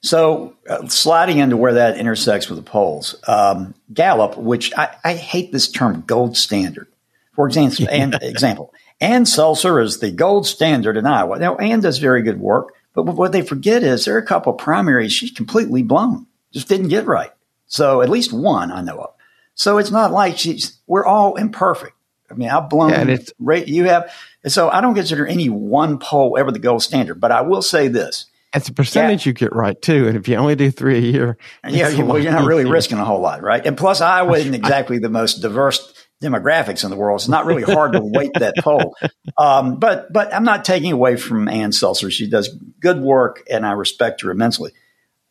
So, 0.00 0.54
uh, 0.68 0.86
sliding 0.86 1.38
into 1.38 1.56
where 1.56 1.74
that 1.74 1.98
intersects 1.98 2.48
with 2.48 2.56
the 2.56 2.70
polls, 2.70 3.16
um, 3.26 3.74
Gallup, 3.92 4.36
which 4.38 4.72
I, 4.76 4.94
I, 5.02 5.14
hate 5.14 5.50
this 5.50 5.68
term 5.68 6.04
gold 6.06 6.36
standard. 6.36 6.86
For 7.34 7.46
example, 7.46 7.88
and, 7.90 8.16
example, 8.22 8.72
Ann 9.00 9.24
Selzer 9.24 9.82
is 9.82 9.98
the 9.98 10.12
gold 10.12 10.46
standard 10.46 10.96
in 10.96 11.04
Iowa. 11.04 11.38
Now, 11.40 11.56
Ann 11.56 11.80
does 11.80 11.98
very 11.98 12.22
good 12.22 12.40
work, 12.40 12.74
but 12.94 13.06
what 13.06 13.32
they 13.32 13.42
forget 13.42 13.82
is 13.82 14.04
there 14.04 14.14
are 14.14 14.18
a 14.20 14.26
couple 14.26 14.52
of 14.52 14.58
primaries 14.60 15.12
she's 15.12 15.32
completely 15.32 15.82
blown, 15.82 16.26
just 16.52 16.68
didn't 16.68 16.88
get 16.88 17.06
right. 17.06 17.32
So 17.66 18.00
at 18.00 18.08
least 18.08 18.32
one 18.32 18.70
I 18.70 18.80
know 18.82 18.98
of. 18.98 19.14
So 19.54 19.78
it's 19.78 19.90
not 19.90 20.12
like 20.12 20.38
she's, 20.38 20.78
we're 20.86 21.04
all 21.04 21.34
imperfect. 21.34 21.97
I 22.30 22.34
mean, 22.34 22.48
I've 22.48 22.68
blown, 22.68 22.90
yeah, 22.90 23.04
it's, 23.06 23.32
you 23.68 23.84
have. 23.84 24.12
So 24.46 24.68
I 24.70 24.80
don't 24.80 24.94
consider 24.94 25.26
any 25.26 25.48
one 25.48 25.98
poll 25.98 26.36
ever 26.38 26.52
the 26.52 26.58
gold 26.58 26.82
standard, 26.82 27.20
but 27.20 27.32
I 27.32 27.42
will 27.42 27.62
say 27.62 27.88
this. 27.88 28.26
It's 28.54 28.68
a 28.68 28.72
percentage 28.72 29.26
yeah. 29.26 29.30
you 29.30 29.34
get 29.34 29.54
right 29.54 29.80
too. 29.80 30.08
And 30.08 30.16
if 30.16 30.26
you 30.26 30.36
only 30.36 30.56
do 30.56 30.70
three 30.70 30.96
a 30.96 31.00
year, 31.00 31.36
yeah, 31.68 31.88
you, 31.88 32.04
well, 32.04 32.18
you're 32.18 32.32
not 32.32 32.46
really 32.46 32.64
risking 32.64 32.98
a 32.98 33.04
whole 33.04 33.20
lot, 33.20 33.42
right? 33.42 33.64
And 33.64 33.76
plus, 33.76 34.00
Iowa 34.00 34.38
isn't 34.38 34.54
exactly 34.54 34.98
the 34.98 35.10
most 35.10 35.42
diverse 35.42 35.92
demographics 36.22 36.82
in 36.82 36.90
the 36.90 36.96
world. 36.96 37.20
It's 37.20 37.28
not 37.28 37.44
really 37.44 37.62
hard 37.62 37.92
to 37.92 38.00
weight 38.00 38.32
that 38.38 38.54
poll. 38.58 38.96
Um, 39.36 39.78
but 39.78 40.12
but 40.12 40.34
I'm 40.34 40.42
not 40.42 40.64
taking 40.64 40.90
away 40.90 41.16
from 41.16 41.46
Ann 41.46 41.70
Selzer; 41.70 42.10
She 42.10 42.28
does 42.28 42.48
good 42.80 43.00
work, 43.00 43.44
and 43.48 43.64
I 43.64 43.72
respect 43.72 44.22
her 44.22 44.32
immensely. 44.32 44.72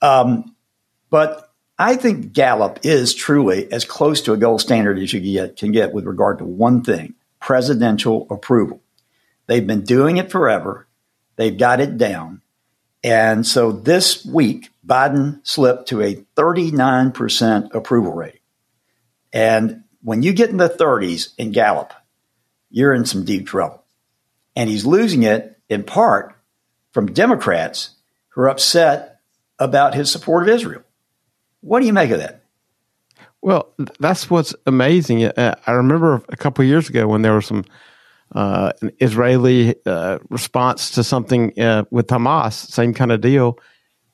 Um, 0.01 0.55
but 1.09 1.46
I 1.79 1.95
think 1.95 2.33
Gallup 2.33 2.79
is 2.83 3.13
truly 3.13 3.71
as 3.71 3.85
close 3.85 4.21
to 4.23 4.33
a 4.33 4.37
gold 4.37 4.61
standard 4.61 4.97
as 4.97 5.13
you 5.13 5.19
get, 5.19 5.57
can 5.57 5.71
get 5.71 5.93
with 5.93 6.05
regard 6.05 6.39
to 6.39 6.45
one 6.45 6.83
thing 6.83 7.13
presidential 7.39 8.25
approval. 8.31 8.81
They've 9.45 9.65
been 9.65 9.83
doing 9.83 10.17
it 10.17 10.31
forever, 10.31 10.87
they've 11.35 11.57
got 11.57 11.79
it 11.79 11.97
down. 11.97 12.41
And 13.03 13.45
so 13.45 13.71
this 13.71 14.25
week, 14.25 14.69
Biden 14.85 15.39
slipped 15.43 15.89
to 15.89 16.01
a 16.01 16.15
39% 16.35 17.73
approval 17.75 18.11
rating. 18.11 18.41
And 19.31 19.83
when 20.01 20.23
you 20.23 20.33
get 20.33 20.49
in 20.49 20.57
the 20.57 20.69
30s 20.69 21.33
in 21.37 21.51
Gallup, 21.51 21.93
you're 22.71 22.93
in 22.93 23.05
some 23.05 23.23
deep 23.23 23.45
trouble. 23.45 23.83
And 24.55 24.69
he's 24.69 24.85
losing 24.85 25.23
it 25.23 25.59
in 25.69 25.83
part 25.83 26.35
from 26.91 27.13
Democrats 27.13 27.91
who 28.29 28.41
are 28.41 28.49
upset 28.49 29.19
about 29.59 29.93
his 29.93 30.11
support 30.11 30.43
of 30.43 30.49
Israel. 30.49 30.83
What 31.67 31.81
do 31.81 31.85
you 31.85 31.91
make 31.93 32.11
of 32.11 32.19
that? 32.19 32.43
Well, 33.41 33.73
that's 33.99 34.29
what's 34.29 34.55
amazing. 34.65 35.25
Uh, 35.25 35.55
I 35.67 35.73
remember 35.73 36.23
a 36.29 36.37
couple 36.37 36.63
years 36.63 36.87
ago 36.87 37.07
when 37.07 37.23
there 37.23 37.33
was 37.33 37.45
some 37.45 37.65
uh, 38.33 38.71
an 38.81 38.91
Israeli 38.99 39.75
uh, 39.85 40.19
response 40.29 40.91
to 40.91 41.03
something 41.03 41.59
uh, 41.59 41.83
with 41.91 42.07
Hamas, 42.07 42.53
same 42.53 42.93
kind 42.93 43.11
of 43.11 43.19
deal, 43.19 43.59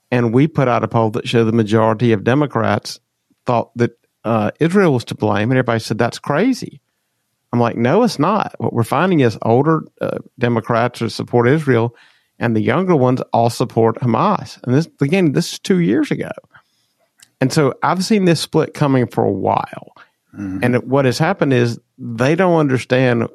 and 0.10 0.34
we 0.34 0.48
put 0.48 0.68
out 0.68 0.84
a 0.84 0.88
poll 0.88 1.12
that 1.12 1.28
showed 1.28 1.46
the 1.46 1.52
majority 1.52 2.12
of 2.12 2.24
Democrats 2.24 3.00
thought 3.46 3.70
that 3.78 3.92
uh, 4.24 4.50
Israel 4.60 4.94
was 4.94 5.06
to 5.06 5.16
blame, 5.16 5.52
and 5.52 5.58
everybody 5.60 5.80
said 5.80 6.00
that's 6.00 6.20
crazy. 6.20 6.82
I'm 7.52 7.60
like, 7.60 7.78
no, 7.78 8.02
it's 8.02 8.18
not. 8.18 8.56
What 8.58 8.74
we're 8.74 8.84
finding 8.84 9.20
is 9.20 9.38
older 9.44 9.84
Democrats 10.40 11.00
who 11.00 11.10
support 11.10 11.48
Israel, 11.48 11.96
and 12.40 12.56
the 12.56 12.62
younger 12.62 12.96
ones 12.96 13.22
all 13.32 13.52
support 13.52 14.00
Hamas. 14.00 14.60
And 14.64 14.74
this 14.74 14.88
again, 15.02 15.34
this 15.34 15.54
is 15.54 15.60
two 15.60 15.82
years 15.82 16.10
ago. 16.10 16.32
And 17.44 17.52
so 17.52 17.74
I've 17.84 18.06
seen 18.06 18.24
this 18.24 18.40
split 18.40 18.74
coming 18.74 19.06
for 19.06 19.22
a 19.22 19.30
while. 19.30 19.92
Mm-hmm. 20.34 20.60
And 20.62 20.90
what 20.90 21.04
has 21.04 21.18
happened 21.18 21.52
is 21.52 21.78
they 21.98 22.36
don't 22.36 22.58
understand 22.58 23.28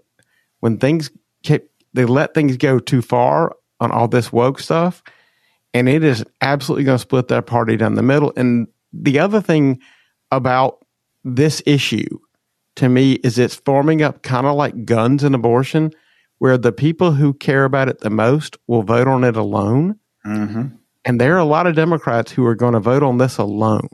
when 0.60 0.78
things 0.78 1.10
get, 1.42 1.70
they 1.92 2.06
let 2.06 2.32
things 2.32 2.56
go 2.56 2.78
too 2.78 3.02
far 3.02 3.54
on 3.80 3.92
all 3.92 4.08
this 4.08 4.32
woke 4.32 4.60
stuff, 4.60 5.02
and 5.74 5.90
it 5.90 6.02
is 6.02 6.24
absolutely 6.40 6.84
going 6.84 6.96
to 6.96 7.02
split 7.02 7.28
their 7.28 7.42
party 7.42 7.76
down 7.76 7.96
the 7.96 8.02
middle. 8.02 8.32
And 8.34 8.68
the 8.94 9.18
other 9.18 9.42
thing 9.42 9.78
about 10.32 10.86
this 11.22 11.62
issue 11.66 12.18
to 12.76 12.88
me 12.88 13.12
is 13.12 13.38
it's 13.38 13.56
forming 13.56 14.00
up 14.00 14.22
kind 14.22 14.46
of 14.46 14.56
like 14.56 14.86
guns 14.86 15.22
and 15.22 15.34
abortion, 15.34 15.92
where 16.38 16.56
the 16.56 16.72
people 16.72 17.12
who 17.12 17.34
care 17.34 17.64
about 17.64 17.90
it 17.90 18.00
the 18.00 18.08
most 18.08 18.56
will 18.68 18.84
vote 18.84 19.06
on 19.06 19.22
it 19.22 19.36
alone. 19.36 19.98
Mm-hmm. 20.24 20.76
And 21.08 21.18
there 21.18 21.34
are 21.34 21.38
a 21.38 21.44
lot 21.44 21.66
of 21.66 21.74
Democrats 21.74 22.30
who 22.30 22.44
are 22.44 22.54
going 22.54 22.74
to 22.74 22.80
vote 22.80 23.02
on 23.02 23.16
this 23.16 23.38
alone. 23.38 23.88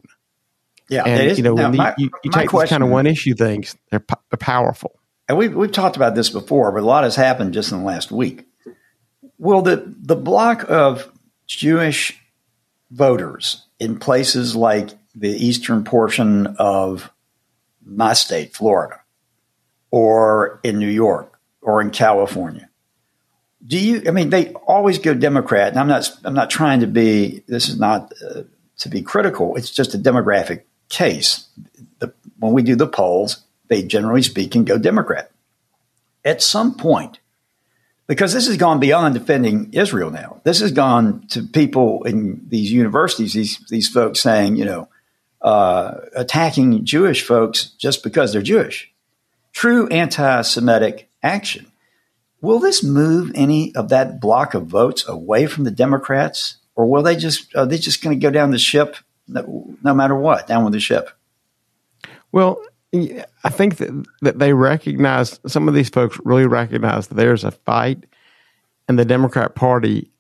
Yeah, 0.91 1.05
and 1.05 1.39
you 1.39 1.45
know 1.45 1.55
when 1.55 1.77
my, 1.77 1.95
you, 1.97 2.11
you 2.25 2.31
take 2.31 2.51
these 2.51 2.69
kind 2.69 2.83
of 2.83 2.91
one 2.91 3.07
issue 3.07 3.35
things, 3.35 3.75
they're, 3.91 4.05
they're 4.31 4.37
powerful. 4.39 4.99
And 5.29 5.39
we've 5.39 5.55
we've 5.55 5.73
talked 5.73 5.97
about 5.97 6.15
this 6.15 6.29
before, 6.29 6.73
but 6.73 6.83
a 6.83 6.87
lot 6.87 7.05
has 7.05 7.17
happened 7.17 7.55
just 7.55 7.73
in 7.73 7.79
the 7.79 7.85
last 7.85 8.13
week. 8.13 8.47
Will 9.39 9.63
the 9.63 9.95
the 9.97 10.17
block 10.17 10.69
of 10.69 11.11
Jewish 11.47 12.21
voters 12.91 13.65
in 13.79 13.99
places 13.99 14.55
like 14.55 14.91
the 15.15 15.31
eastern 15.31 15.85
portion 15.85 16.49
of 16.59 17.11
my 17.83 18.13
state, 18.13 18.55
Florida, 18.55 19.01
or 19.91 20.61
in 20.65 20.79
New 20.79 20.91
York, 20.91 21.39
or 21.63 21.81
in 21.81 21.91
California, 21.91 22.69
do 23.67 23.79
you 23.79 24.03
i 24.07 24.11
mean 24.11 24.31
they 24.31 24.53
always 24.67 24.99
go 24.99 25.15
democrat 25.15 25.69
and 25.69 25.79
i'm 25.79 25.89
not 25.89 26.11
i'm 26.25 26.35
not 26.35 26.51
trying 26.51 26.81
to 26.81 26.87
be 26.87 27.43
this 27.47 27.69
is 27.69 27.79
not 27.79 28.13
uh, 28.25 28.43
to 28.79 28.89
be 28.89 29.03
critical 29.03 29.57
it's 29.57 29.71
just 29.71 29.95
a 29.95 29.99
demographic 29.99 30.63
case. 30.89 31.49
The, 31.99 32.13
when 32.39 32.53
we 32.53 32.63
do 32.63 32.77
the 32.77 32.87
polls 32.87 33.45
they 33.69 33.83
generally 33.83 34.23
speaking 34.23 34.65
go 34.65 34.79
democrat. 34.79 35.31
At 36.25 36.43
some 36.43 36.75
point 36.75 37.19
because 38.07 38.35
this 38.35 38.47
has 38.47 38.59
gone 38.59 38.81
beyond 38.81 39.15
defending 39.15 39.73
israel 39.73 40.11
now. 40.11 40.41
This 40.45 40.61
has 40.61 40.73
gone 40.73 41.27
to 41.29 41.43
people 41.43 42.05
in 42.05 42.47
these 42.49 42.71
universities 42.71 43.33
these 43.33 43.59
these 43.69 43.89
folks 43.89 44.21
saying 44.21 44.57
you 44.57 44.65
know 44.65 44.89
uh, 45.41 45.97
attacking 46.15 46.85
jewish 46.85 47.23
folks 47.23 47.71
just 47.79 48.03
because 48.03 48.33
they're 48.33 48.43
jewish. 48.43 48.93
True 49.53 49.87
anti-semitic 49.89 51.09
action 51.23 51.71
Will 52.45 52.59
this 52.59 52.85
move 52.85 53.33
any 53.35 53.75
of 53.75 53.89
that 53.89 54.21
block 54.21 54.53
of 54.53 54.67
votes 54.67 55.09
away 55.09 55.47
from 55.47 55.65
the 55.65 55.71
Democrats, 55.71 56.59
or 56.75 56.87
will 56.87 57.03
they 57.03 57.17
just 57.17 57.57
are 57.57 57.65
they 57.65 57.79
just 57.79 58.03
going 58.03 58.19
to 58.19 58.23
go 58.23 58.31
down 58.31 58.51
the 58.51 58.59
ship 58.59 58.97
no, 59.27 59.75
no, 59.83 59.95
matter 59.95 60.15
what, 60.15 60.47
down 60.47 60.63
with 60.63 60.75
the 60.75 60.81
ship? 60.81 61.09
Well, 62.33 62.63
I 62.93 63.49
think 63.49 63.79
that, 63.79 64.07
that 64.21 64.39
they 64.39 64.53
recognize 64.53 65.41
some 65.47 65.69
of 65.69 65.75
these 65.75 65.89
folks 65.89 66.19
really 66.23 66.47
recognize 66.47 67.09
that 67.09 67.15
there's 67.15 67.45
a 67.45 67.51
fight 67.51 68.05
in 68.91 68.97
the 68.97 69.07
Democrat 69.07 69.55
Party 69.55 70.11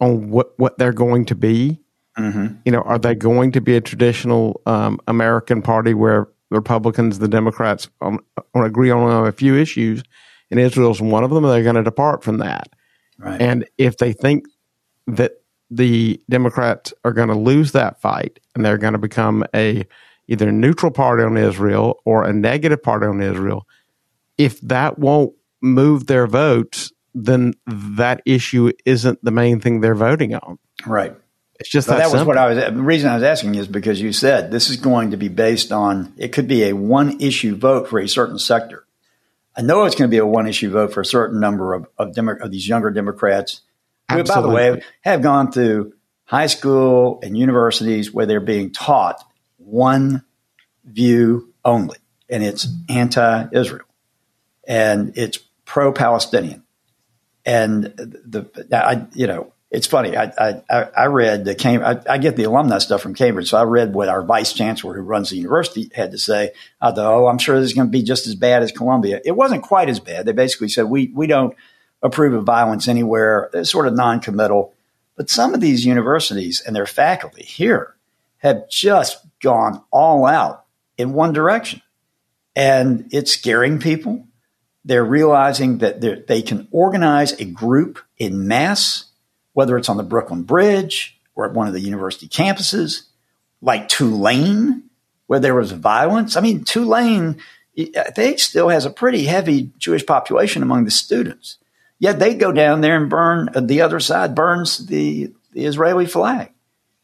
on 0.00 0.28
what 0.28 0.58
what 0.58 0.76
they're 0.76 0.92
going 0.92 1.24
to 1.26 1.34
be. 1.34 1.80
Mm-hmm. 2.18 2.56
You 2.66 2.72
know, 2.72 2.82
are 2.82 2.98
they 2.98 3.14
going 3.14 3.52
to 3.52 3.62
be 3.62 3.74
a 3.74 3.80
traditional 3.80 4.60
um, 4.66 5.00
American 5.08 5.62
party 5.62 5.94
where 5.94 6.28
the 6.50 6.56
Republicans, 6.56 7.20
the 7.20 7.26
Democrats, 7.26 7.88
um, 8.02 8.20
agree 8.54 8.90
on 8.90 9.26
a 9.26 9.32
few 9.32 9.56
issues? 9.56 10.02
And 10.50 10.60
Israel's 10.60 11.00
one 11.00 11.24
of 11.24 11.30
them, 11.30 11.44
they're 11.44 11.62
going 11.62 11.74
to 11.74 11.82
depart 11.82 12.22
from 12.22 12.38
that. 12.38 12.68
Right. 13.18 13.40
And 13.40 13.66
if 13.78 13.96
they 13.96 14.12
think 14.12 14.46
that 15.06 15.32
the 15.70 16.20
Democrats 16.28 16.92
are 17.04 17.12
going 17.12 17.28
to 17.28 17.34
lose 17.34 17.72
that 17.72 18.00
fight 18.00 18.40
and 18.54 18.64
they're 18.64 18.78
going 18.78 18.92
to 18.92 18.98
become 18.98 19.44
a 19.54 19.84
either 20.28 20.50
neutral 20.50 20.90
party 20.90 21.22
on 21.22 21.36
Israel 21.36 22.00
or 22.04 22.24
a 22.24 22.32
negative 22.32 22.82
party 22.82 23.06
on 23.06 23.20
Israel, 23.20 23.66
if 24.38 24.60
that 24.62 24.98
won't 24.98 25.34
move 25.60 26.06
their 26.06 26.26
votes, 26.26 26.92
then 27.14 27.54
that 27.66 28.22
issue 28.26 28.72
isn't 28.84 29.22
the 29.22 29.30
main 29.30 29.60
thing 29.60 29.80
they're 29.80 29.94
voting 29.94 30.34
on. 30.34 30.58
Right. 30.86 31.14
It's 31.60 31.68
just 31.68 31.86
that, 31.86 31.98
that 31.98 32.10
was 32.10 32.24
what 32.24 32.36
I 32.36 32.48
was. 32.48 32.56
The 32.56 32.82
reason 32.82 33.10
I 33.10 33.14
was 33.14 33.22
asking 33.22 33.54
is 33.54 33.68
because 33.68 34.00
you 34.00 34.12
said 34.12 34.50
this 34.50 34.68
is 34.70 34.76
going 34.76 35.12
to 35.12 35.16
be 35.16 35.28
based 35.28 35.70
on. 35.70 36.12
It 36.16 36.32
could 36.32 36.48
be 36.48 36.64
a 36.64 36.72
one 36.72 37.20
issue 37.20 37.54
vote 37.54 37.88
for 37.88 38.00
a 38.00 38.08
certain 38.08 38.38
sector. 38.38 38.86
I 39.56 39.62
know 39.62 39.84
it's 39.84 39.94
going 39.94 40.10
to 40.10 40.14
be 40.14 40.18
a 40.18 40.26
one 40.26 40.46
issue 40.46 40.70
vote 40.70 40.92
for 40.92 41.00
a 41.00 41.06
certain 41.06 41.40
number 41.40 41.74
of, 41.74 41.86
of, 41.98 42.14
Demo- 42.14 42.36
of 42.40 42.50
these 42.50 42.66
younger 42.66 42.90
Democrats 42.90 43.60
who, 44.10 44.24
by 44.24 44.40
the 44.40 44.48
way, 44.48 44.82
have 45.02 45.22
gone 45.22 45.52
through 45.52 45.94
high 46.24 46.46
school 46.46 47.20
and 47.22 47.36
universities 47.36 48.12
where 48.12 48.26
they're 48.26 48.40
being 48.40 48.70
taught 48.70 49.24
one 49.58 50.24
view 50.84 51.52
only, 51.64 51.98
and 52.28 52.42
it's 52.42 52.66
anti 52.88 53.46
Israel 53.52 53.86
and 54.66 55.16
it's 55.16 55.38
pro 55.64 55.92
Palestinian. 55.92 56.62
And 57.46 57.84
the, 57.84 58.66
I, 58.72 59.06
you 59.14 59.26
know, 59.26 59.52
it's 59.74 59.88
funny. 59.88 60.16
I 60.16 60.32
I, 60.70 60.88
I 60.96 61.06
read 61.06 61.44
the 61.44 61.54
Cam- 61.54 61.84
I, 61.84 62.00
I, 62.08 62.18
get 62.18 62.36
the 62.36 62.44
alumni 62.44 62.78
stuff 62.78 63.02
from 63.02 63.14
Cambridge, 63.14 63.50
so 63.50 63.58
I 63.58 63.64
read 63.64 63.92
what 63.92 64.08
our 64.08 64.22
vice 64.22 64.52
chancellor, 64.52 64.94
who 64.94 65.02
runs 65.02 65.30
the 65.30 65.36
university, 65.36 65.90
had 65.92 66.12
to 66.12 66.18
say. 66.18 66.52
I 66.80 66.92
thought, 66.92 67.12
oh, 67.12 67.26
I'm 67.26 67.38
sure 67.38 67.58
this 67.58 67.70
is 67.70 67.74
going 67.74 67.88
to 67.88 67.92
be 67.92 68.02
just 68.02 68.28
as 68.28 68.36
bad 68.36 68.62
as 68.62 68.70
Columbia. 68.70 69.20
It 69.24 69.32
wasn't 69.32 69.64
quite 69.64 69.88
as 69.88 69.98
bad. 69.98 70.26
They 70.26 70.32
basically 70.32 70.68
said 70.68 70.84
we 70.84 71.08
we 71.08 71.26
don't 71.26 71.56
approve 72.02 72.34
of 72.34 72.44
violence 72.44 72.86
anywhere. 72.86 73.50
They're 73.52 73.64
sort 73.64 73.88
of 73.88 73.94
non-committal. 73.94 74.72
But 75.16 75.30
some 75.30 75.54
of 75.54 75.60
these 75.60 75.84
universities 75.84 76.62
and 76.64 76.74
their 76.74 76.86
faculty 76.86 77.44
here 77.44 77.94
have 78.38 78.68
just 78.68 79.18
gone 79.40 79.82
all 79.90 80.24
out 80.24 80.66
in 80.96 81.14
one 81.14 81.32
direction, 81.32 81.82
and 82.54 83.08
it's 83.10 83.32
scaring 83.32 83.80
people. 83.80 84.28
They're 84.84 85.04
realizing 85.04 85.78
that 85.78 86.00
they 86.28 86.42
can 86.42 86.68
organize 86.70 87.32
a 87.40 87.44
group 87.44 87.98
in 88.18 88.46
mass 88.46 89.06
whether 89.54 89.78
it's 89.78 89.88
on 89.88 89.96
the 89.96 90.02
Brooklyn 90.02 90.42
Bridge 90.42 91.18
or 91.34 91.46
at 91.46 91.54
one 91.54 91.66
of 91.66 91.72
the 91.72 91.80
university 91.80 92.28
campuses, 92.28 93.04
like 93.62 93.88
Tulane, 93.88 94.84
where 95.26 95.40
there 95.40 95.54
was 95.54 95.72
violence. 95.72 96.36
I 96.36 96.40
mean, 96.42 96.64
Tulane, 96.64 97.40
they 98.14 98.36
still 98.36 98.68
has 98.68 98.84
a 98.84 98.90
pretty 98.90 99.24
heavy 99.24 99.70
Jewish 99.78 100.04
population 100.04 100.62
among 100.62 100.84
the 100.84 100.90
students. 100.90 101.56
Yet 101.98 102.18
they 102.18 102.34
go 102.34 102.52
down 102.52 102.82
there 102.82 102.96
and 102.96 103.08
burn, 103.08 103.48
uh, 103.54 103.60
the 103.60 103.80
other 103.80 104.00
side 104.00 104.34
burns 104.34 104.86
the, 104.86 105.32
the 105.52 105.64
Israeli 105.64 106.06
flag 106.06 106.52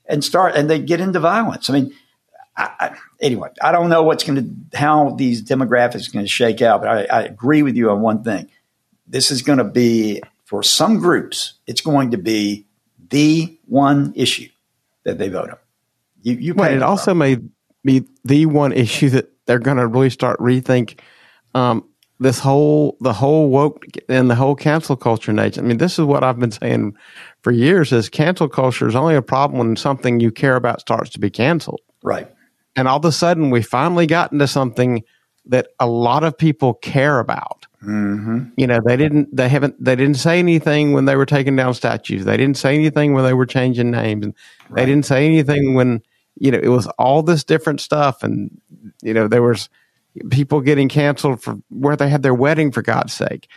and 0.07 0.23
start, 0.23 0.55
and 0.57 0.69
they 0.69 0.81
get 0.81 1.01
into 1.01 1.21
violence. 1.21 1.71
I 1.71 1.73
mean, 1.73 1.95
I, 2.57 2.71
I, 2.79 2.97
anyway, 3.21 3.51
I 3.63 3.73
don't 3.73 3.89
know 3.89 4.03
what's 4.03 4.25
going 4.25 4.69
to, 4.71 4.77
how 4.77 5.11
these 5.11 5.43
demographics 5.43 6.09
are 6.09 6.13
going 6.13 6.25
to 6.25 6.31
shake 6.31 6.61
out, 6.61 6.83
but 6.83 6.89
I, 6.89 7.05
I 7.05 7.23
agree 7.23 7.63
with 7.63 7.77
you 7.77 7.91
on 7.91 8.01
one 8.01 8.23
thing. 8.23 8.51
This 9.07 9.31
is 9.31 9.43
going 9.43 9.59
to 9.59 9.65
be 9.65 10.21
for 10.51 10.65
some 10.65 10.99
groups, 10.99 11.55
it's 11.69 11.81
going 11.81 12.11
to 12.11 12.19
be 12.19 12.67
the 13.09 13.57
one 13.67 14.13
issue 14.17 14.49
that 15.05 15.17
they 15.17 15.29
vote 15.29 15.51
on. 15.51 15.59
You, 16.23 16.35
you 16.35 16.55
well, 16.55 16.73
it 16.73 16.83
also 16.83 17.15
may 17.15 17.39
be 17.85 18.03
the 18.25 18.47
one 18.47 18.73
issue 18.87 19.11
that 19.11 19.31
they're 19.47 19.61
going 19.61 19.77
to 19.77 19.87
really 19.87 20.11
start 20.11 20.41
rethink 20.41 20.99
um, 21.55 21.89
this 22.19 22.41
whole 22.41 22.97
the 23.01 23.13
whole 23.13 23.49
woke 23.49 23.85
and 24.09 24.29
the 24.29 24.35
whole 24.35 24.57
cancel 24.57 24.97
culture 24.97 25.33
nature. 25.33 25.61
I 25.61 25.65
mean, 25.65 25.79
this 25.79 26.01
is 26.01 26.05
what 26.05 26.25
I've 26.25 26.41
been 26.41 26.51
saying 26.51 26.97
for 27.43 27.53
years: 27.53 27.93
is 27.93 28.09
cancel 28.09 28.49
culture 28.49 28.89
is 28.89 28.97
only 28.97 29.15
a 29.15 29.23
problem 29.23 29.61
when 29.61 29.77
something 29.77 30.19
you 30.19 30.33
care 30.33 30.57
about 30.57 30.81
starts 30.81 31.11
to 31.11 31.21
be 31.21 31.31
canceled. 31.31 31.81
Right. 32.03 32.29
And 32.75 32.89
all 32.89 32.99
of 32.99 33.05
a 33.05 33.13
sudden, 33.13 33.51
we 33.51 33.63
finally 33.63 34.09
got 34.09 34.33
into 34.33 34.49
something 34.49 35.05
that 35.47 35.69
a 35.79 35.87
lot 35.87 36.25
of 36.25 36.37
people 36.37 36.75
care 36.75 37.21
about. 37.21 37.69
Mm-hmm. 37.83 38.45
You 38.57 38.67
know, 38.67 38.81
they 38.85 38.97
didn't. 38.97 39.35
They 39.35 39.49
haven't. 39.49 39.83
They 39.83 39.97
didn't 39.97 40.17
say 40.17 40.39
anything 40.39 40.93
when 40.93 41.07
they 41.07 41.17
were 41.17 41.27
taking 41.27 41.57
down 41.57 41.73
statues. 41.75 42.25
They 42.25 42.37
didn't 42.37 42.59
say 42.59 42.75
anything 42.75 43.15
when 43.15 43.25
they 43.25 43.33
were 43.33 43.47
changing 43.47 43.91
names, 43.91 44.25
and 44.25 44.35
right. 44.69 44.81
they 44.81 44.87
didn't 44.87 45.07
say 45.07 45.25
anything 45.25 45.75
when 45.75 46.03
you 46.39 46.51
know 46.51 46.59
it 46.63 46.69
was 46.69 46.87
all 46.99 47.23
this 47.23 47.43
different 47.43 47.81
stuff. 47.81 48.23
And 48.23 48.61
you 49.03 49.15
know, 49.15 49.29
there 49.29 49.43
was 49.43 49.71
people 50.31 50.61
getting 50.61 50.89
canceled 50.89 51.43
for 51.43 51.59
where 51.71 51.97
they 51.97 52.11
had 52.11 52.23
their 52.23 52.35
wedding 52.35 52.71
for 52.71 52.83
God's 52.83 53.15
sake. 53.15 53.49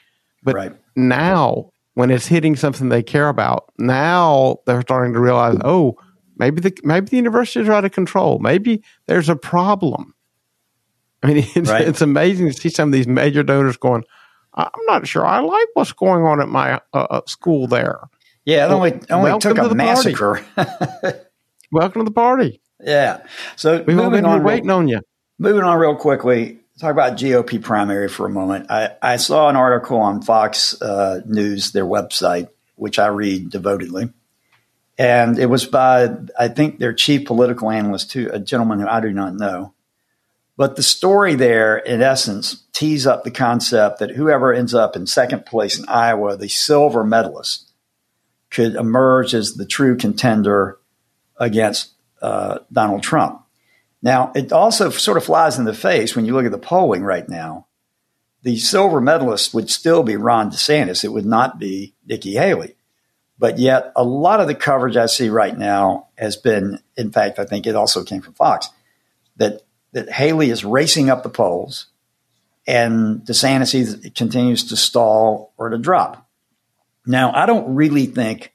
But 0.41 0.55
Right. 0.55 0.71
now, 0.95 1.71
when 1.95 2.09
it's 2.11 2.27
hitting 2.27 2.55
something 2.55 2.89
they 2.89 3.03
care 3.03 3.29
about, 3.29 3.71
now 3.77 4.57
they're 4.65 4.81
starting 4.81 5.13
to 5.13 5.19
realize, 5.19 5.57
oh, 5.63 5.97
maybe 6.37 6.61
the 6.61 6.73
maybe 6.83 7.07
the 7.07 7.17
university 7.17 7.59
is 7.59 7.69
out 7.69 7.85
of 7.85 7.91
control. 7.91 8.39
Maybe 8.39 8.83
there's 9.07 9.29
a 9.29 9.35
problem. 9.35 10.13
I 11.23 11.27
mean, 11.27 11.37
it's, 11.55 11.69
Right. 11.69 11.87
it's 11.87 12.01
amazing 12.01 12.47
to 12.47 12.53
see 12.53 12.69
some 12.69 12.89
of 12.89 12.93
these 12.93 13.07
major 13.07 13.43
donors 13.43 13.77
going. 13.77 14.03
I'm 14.53 14.69
not 14.85 15.07
sure 15.07 15.25
I 15.25 15.39
like 15.39 15.67
what's 15.73 15.93
going 15.93 16.23
on 16.23 16.39
at 16.41 16.47
my 16.47 16.73
uh, 16.93 16.97
uh, 17.09 17.21
school 17.25 17.65
there. 17.67 17.97
Yeah, 18.45 18.65
it 18.67 18.71
only 18.71 18.99
only 19.09 19.39
took 19.39 19.55
to 19.55 19.65
a 19.65 19.69
the 19.69 19.73
massacre. 19.75 20.41
Welcome 21.71 22.01
to 22.01 22.05
the 22.05 22.11
party. 22.13 22.61
yeah. 22.79 23.25
So 23.55 23.83
We've 23.87 23.97
all 23.99 24.11
been 24.11 24.25
on, 24.25 24.31
here 24.33 24.39
real- 24.39 24.47
waiting 24.47 24.69
on 24.69 24.87
you. 24.87 24.99
moving 25.39 25.63
on 25.63 25.77
real 25.79 25.95
quickly. 25.95 26.59
Talk 26.79 26.91
about 26.91 27.17
GOP 27.17 27.61
primary 27.61 28.09
for 28.09 28.25
a 28.25 28.29
moment. 28.29 28.69
I, 28.69 28.95
I 29.01 29.17
saw 29.17 29.47
an 29.49 29.55
article 29.55 29.97
on 29.99 30.21
Fox 30.23 30.79
uh, 30.81 31.21
News, 31.25 31.71
their 31.71 31.85
website, 31.85 32.49
which 32.75 32.97
I 32.99 33.07
read 33.07 33.49
devotedly, 33.51 34.11
and 34.97 35.37
it 35.39 35.45
was 35.47 35.65
by 35.65 36.09
I 36.37 36.47
think 36.47 36.79
their 36.79 36.93
chief 36.93 37.25
political 37.25 37.69
analyst, 37.71 38.11
too, 38.11 38.29
a 38.33 38.39
gentleman 38.39 38.79
who 38.79 38.87
I 38.87 38.99
do 39.01 39.11
not 39.11 39.35
know. 39.35 39.73
But 40.55 40.75
the 40.75 40.83
story 40.83 41.35
there, 41.35 41.77
in 41.77 42.01
essence, 42.01 42.63
tees 42.73 43.07
up 43.07 43.23
the 43.23 43.31
concept 43.31 43.99
that 43.99 44.11
whoever 44.11 44.53
ends 44.53 44.73
up 44.73 44.95
in 44.95 45.07
second 45.07 45.45
place 45.45 45.79
in 45.79 45.85
Iowa, 45.87 46.37
the 46.37 46.47
silver 46.47 47.03
medalist, 47.03 47.71
could 48.51 48.75
emerge 48.75 49.33
as 49.33 49.55
the 49.55 49.65
true 49.65 49.97
contender 49.97 50.77
against 51.37 51.91
uh, 52.21 52.59
Donald 52.71 53.01
Trump. 53.01 53.41
Now, 54.03 54.31
it 54.35 54.51
also 54.51 54.91
sort 54.91 55.17
of 55.17 55.23
flies 55.23 55.57
in 55.57 55.65
the 55.65 55.73
face 55.73 56.15
when 56.15 56.25
you 56.25 56.33
look 56.33 56.45
at 56.45 56.51
the 56.51 56.57
polling 56.57 57.03
right 57.03 57.27
now. 57.27 57.67
The 58.43 58.57
silver 58.57 59.01
medalist 59.01 59.53
would 59.53 59.69
still 59.69 60.03
be 60.03 60.17
Ron 60.17 60.51
DeSantis. 60.51 61.03
It 61.03 61.13
would 61.13 61.25
not 61.25 61.57
be 61.57 61.95
Nikki 62.05 62.33
Haley. 62.33 62.75
But 63.39 63.57
yet, 63.57 63.91
a 63.95 64.03
lot 64.03 64.39
of 64.39 64.47
the 64.47 64.55
coverage 64.55 64.97
I 64.97 65.07
see 65.07 65.29
right 65.29 65.57
now 65.57 66.09
has 66.17 66.35
been, 66.35 66.79
in 66.95 67.11
fact, 67.11 67.39
I 67.39 67.45
think 67.45 67.65
it 67.65 67.75
also 67.75 68.03
came 68.03 68.21
from 68.21 68.33
Fox, 68.35 68.69
that, 69.37 69.62
that 69.93 70.11
Haley 70.11 70.49
is 70.49 70.65
racing 70.65 71.09
up 71.09 71.23
the 71.23 71.29
polls 71.29 71.87
and 72.67 73.21
DeSantis 73.21 74.15
continues 74.15 74.65
to 74.65 74.75
stall 74.75 75.53
or 75.57 75.69
to 75.69 75.77
drop. 75.77 76.27
Now, 77.05 77.33
I 77.33 77.45
don't 77.45 77.75
really 77.75 78.05
think 78.05 78.53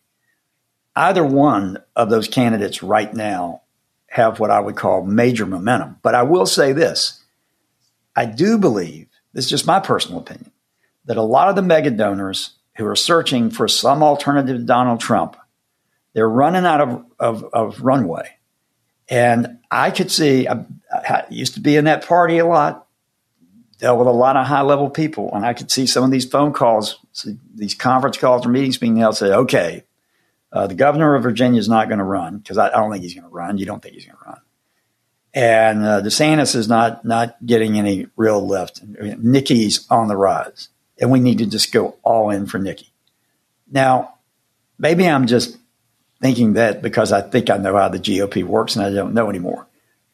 either 0.97 1.25
one 1.25 1.78
of 1.95 2.11
those 2.11 2.28
candidates 2.28 2.83
right 2.83 3.12
now 3.12 3.62
have 4.09 4.40
what 4.40 4.50
I 4.50 4.61
would 4.61 4.76
call 4.76 5.04
major 5.04 5.47
momentum. 5.47 5.97
But 6.02 6.14
I 6.14 6.23
will 6.23 6.47
say 6.47 6.73
this 6.73 7.23
I 8.16 8.25
do 8.25 8.59
believe, 8.59 9.09
this 9.33 9.45
is 9.45 9.50
just 9.50 9.66
my 9.66 9.80
personal 9.80 10.21
opinion, 10.21 10.50
that 11.04 11.16
a 11.16 11.23
lot 11.23 11.49
of 11.49 11.57
the 11.57 11.62
mega 11.62 11.90
donors 11.90 12.54
who 12.76 12.87
are 12.87 12.97
searching 12.97 13.50
for 13.50 13.68
some 13.68 14.02
alternative 14.02 14.57
to 14.57 14.62
Donald 14.64 15.00
Trump, 15.00 15.37
they're 16.14 16.28
running 16.28 16.64
out 16.64 16.80
of, 16.80 17.04
of, 17.18 17.45
of 17.52 17.80
runway. 17.83 18.38
And 19.09 19.59
I 19.71 19.91
could 19.91 20.11
see, 20.11 20.47
I, 20.47 20.65
I 20.93 21.25
used 21.31 21.55
to 21.55 21.61
be 21.61 21.77
in 21.77 21.87
that 21.87 22.07
party 22.07 22.38
a 22.38 22.47
lot, 22.47 22.87
dealt 23.79 23.99
with 23.99 24.09
a 24.09 24.12
lot 24.12 24.37
of 24.37 24.47
high 24.47 24.62
level 24.62 24.91
people, 24.91 25.31
and 25.33 25.47
I 25.47 25.55
could 25.55 25.71
see 25.71 25.87
some 25.87 26.05
of 26.05 26.11
these 26.11 26.27
phone 26.27 26.53
calls, 26.53 26.99
these 27.55 27.75
conference 27.75 28.19
calls 28.19 28.45
or 28.45 28.50
meetings 28.50 28.77
being 28.77 28.97
held, 28.97 29.17
say, 29.17 29.33
okay, 29.33 29.85
uh, 30.53 30.67
the 30.67 30.75
governor 30.75 31.15
of 31.15 31.23
Virginia 31.23 31.61
is 31.61 31.69
not 31.69 31.88
going 31.88 31.99
to 31.99 32.05
run 32.05 32.38
because 32.38 32.59
I, 32.59 32.69
I 32.69 32.73
don't 32.73 32.91
think 32.91 33.03
he's 33.03 33.15
going 33.15 33.29
to 33.29 33.35
run. 33.35 33.59
You 33.59 33.67
don't 33.67 33.83
think 33.83 33.95
he's 33.95 34.07
going 34.07 34.19
to 34.19 34.25
run. 34.25 34.41
And 35.35 35.85
uh, 35.85 36.00
DeSantis 36.00 36.57
is 36.57 36.69
not 36.69 37.05
not 37.05 37.37
getting 37.45 37.79
any 37.79 38.07
real 38.17 38.45
lift. 38.45 38.83
Nikki's 38.83 39.87
on 39.91 40.09
the 40.09 40.17
rise, 40.17 40.71
and 40.99 41.11
we 41.12 41.21
need 41.21 41.38
to 41.38 41.47
just 41.47 41.71
go 41.71 41.97
all 42.03 42.31
in 42.31 42.47
for 42.47 42.59
Nikki. 42.59 42.93
Now, 43.71 44.14
maybe 44.79 45.07
I'm 45.07 45.27
just 45.27 45.59
thinking 46.20 46.54
that 46.54 46.83
because 46.83 47.12
I 47.12 47.20
think 47.20 47.50
I 47.50 47.57
know 47.57 47.76
how 47.76 47.88
the 47.88 47.98
GOP 47.98 48.44
works 48.44 48.76
and 48.76 48.85
I 48.85 48.90
don't 48.90 49.14
know 49.14 49.31
anymore. 49.31 49.66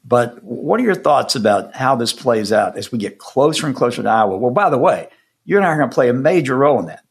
But 0.05 0.43
what 0.45 0.81
are 0.81 0.85
your 0.85 0.95
thoughts 0.95 1.35
about 1.35 1.75
how 1.75 1.97
this 1.97 2.13
plays 2.13 2.53
out 2.53 2.77
as 2.77 2.93
we 2.93 2.99
get 2.99 3.19
closer 3.19 3.67
and 3.67 3.75
closer 3.75 4.03
to 4.03 4.09
Iowa? 4.09 4.37
Well, 4.37 4.51
by 4.51 4.69
the 4.69 4.79
way, 4.79 5.09
you 5.45 5.57
and 5.57 5.65
I 5.65 5.71
are 5.71 5.79
going 5.79 5.89
to 5.89 5.95
play 5.95 6.11
a 6.11 6.15
major 6.15 6.57
role 6.57 6.79
in 6.79 6.87
that 6.87 7.05